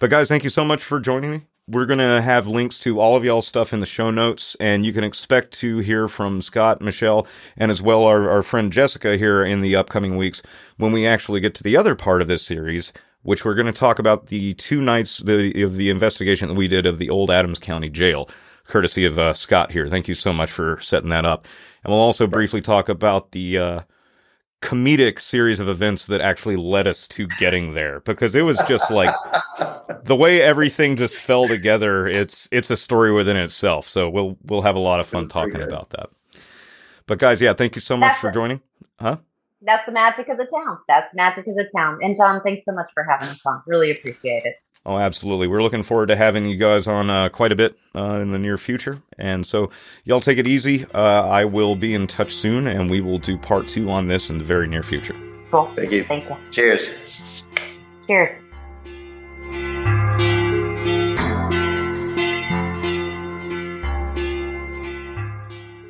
[0.00, 1.42] But guys, thank you so much for joining me.
[1.68, 4.86] We're going to have links to all of y'all's stuff in the show notes, and
[4.86, 7.26] you can expect to hear from Scott, Michelle,
[7.58, 10.40] and as well our, our friend Jessica here in the upcoming weeks
[10.78, 12.94] when we actually get to the other part of this series,
[13.24, 16.66] which we're going to talk about the two nights the, of the investigation that we
[16.66, 18.26] did of the old Adams County Jail,
[18.64, 19.86] courtesy of uh, Scott here.
[19.86, 21.46] Thank you so much for setting that up.
[21.84, 23.80] And we'll also briefly talk about the uh,
[24.62, 28.90] comedic series of events that actually led us to getting there because it was just
[28.90, 29.14] like
[30.04, 33.88] the way everything just fell together it's it's a story within itself.
[33.88, 36.10] So we'll we'll have a lot of fun talking about that.
[37.06, 38.60] But guys yeah thank you so much that's for joining.
[38.98, 39.16] Huh?
[39.62, 40.78] That's the magic of the town.
[40.88, 41.98] That's magic of the town.
[42.02, 43.62] And john thanks so much for having us on.
[43.66, 44.56] Really appreciate it
[44.86, 45.46] Oh, absolutely.
[45.46, 48.38] We're looking forward to having you guys on uh, quite a bit uh, in the
[48.38, 49.02] near future.
[49.18, 49.70] And so,
[50.04, 50.86] y'all take it easy.
[50.94, 54.30] Uh, I will be in touch soon, and we will do part two on this
[54.30, 55.14] in the very near future.
[55.50, 55.70] Cool.
[55.74, 56.04] Thank you.
[56.04, 56.36] Thank you.
[56.50, 56.88] Cheers.
[58.06, 58.42] Cheers.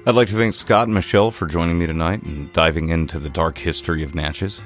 [0.06, 3.28] I'd like to thank Scott and Michelle for joining me tonight and diving into the
[3.28, 4.60] dark history of Natchez.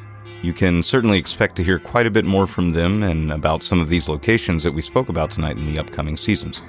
[0.44, 3.80] You can certainly expect to hear quite a bit more from them and about some
[3.80, 6.60] of these locations that we spoke about tonight in the upcoming seasons.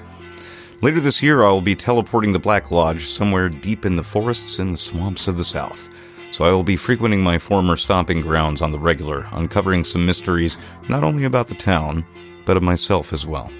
[0.80, 4.58] Later this year, I will be teleporting the Black Lodge somewhere deep in the forests
[4.60, 5.90] and the swamps of the South.
[6.32, 10.56] So I will be frequenting my former stomping grounds on the regular, uncovering some mysteries
[10.88, 12.02] not only about the town,
[12.46, 13.52] but of myself as well.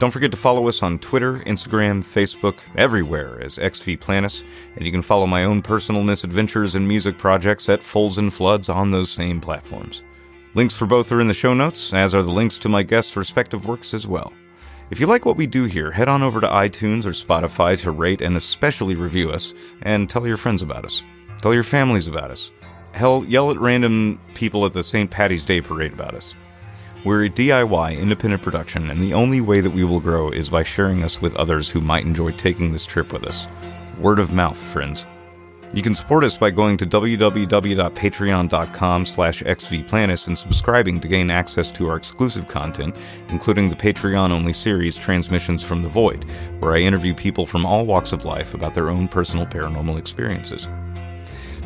[0.00, 4.42] Don't forget to follow us on Twitter, Instagram, Facebook, everywhere as XV Planus,
[4.74, 8.70] and you can follow my own personal misadventures and music projects at Folds and Floods
[8.70, 10.02] on those same platforms.
[10.54, 13.14] Links for both are in the show notes, as are the links to my guests'
[13.14, 14.32] respective works as well.
[14.90, 17.90] If you like what we do here, head on over to iTunes or Spotify to
[17.90, 21.02] rate and especially review us, and tell your friends about us.
[21.42, 22.50] Tell your families about us.
[22.92, 25.10] Hell, yell at random people at the St.
[25.10, 26.34] Patty's Day parade about us.
[27.02, 30.62] We're a DIY independent production, and the only way that we will grow is by
[30.62, 33.48] sharing us with others who might enjoy taking this trip with us.
[33.98, 35.06] Word of mouth, friends.
[35.72, 41.70] You can support us by going to www.patreon.com slash xvplanus and subscribing to gain access
[41.70, 47.14] to our exclusive content, including the Patreon-only series Transmissions from the Void, where I interview
[47.14, 50.66] people from all walks of life about their own personal paranormal experiences.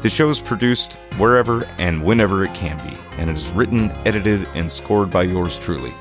[0.02, 4.48] The show is produced wherever and whenever it can be, and it is written, edited,
[4.56, 5.94] and scored by yours truly.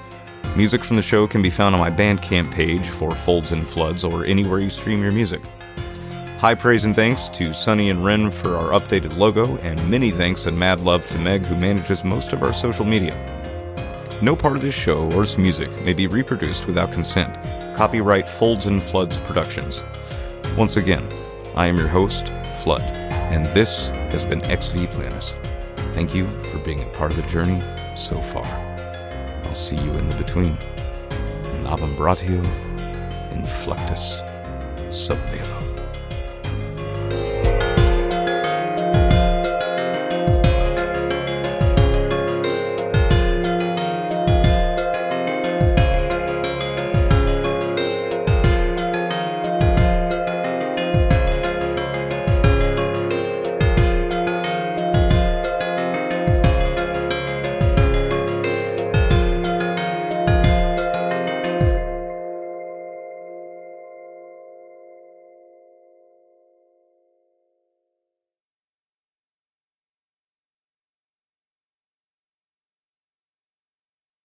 [0.57, 4.05] Music from the show can be found on my Bandcamp page for Folds and Floods
[4.05, 5.43] or anywhere you stream your music.
[6.43, 10.47] High praise and thanks to Sunny and Ren for our updated logo, and many thanks
[10.47, 13.14] and mad love to Meg, who manages most of our social media.
[14.20, 17.32] No part of this show or its music may be reproduced without consent.
[17.76, 19.84] Copyright Folds and Floods Productions.
[20.57, 21.09] Once again,
[21.55, 22.26] I am your host,
[22.64, 22.82] Flood,
[23.30, 25.34] and this has been XV Planus.
[25.95, 27.61] Thank you for being a part of the journey
[27.97, 28.47] so far.
[29.45, 30.59] I'll see you in the between.
[31.62, 32.43] Nabum bratio,
[33.30, 34.28] inflectus,
[34.90, 35.62] subvelo.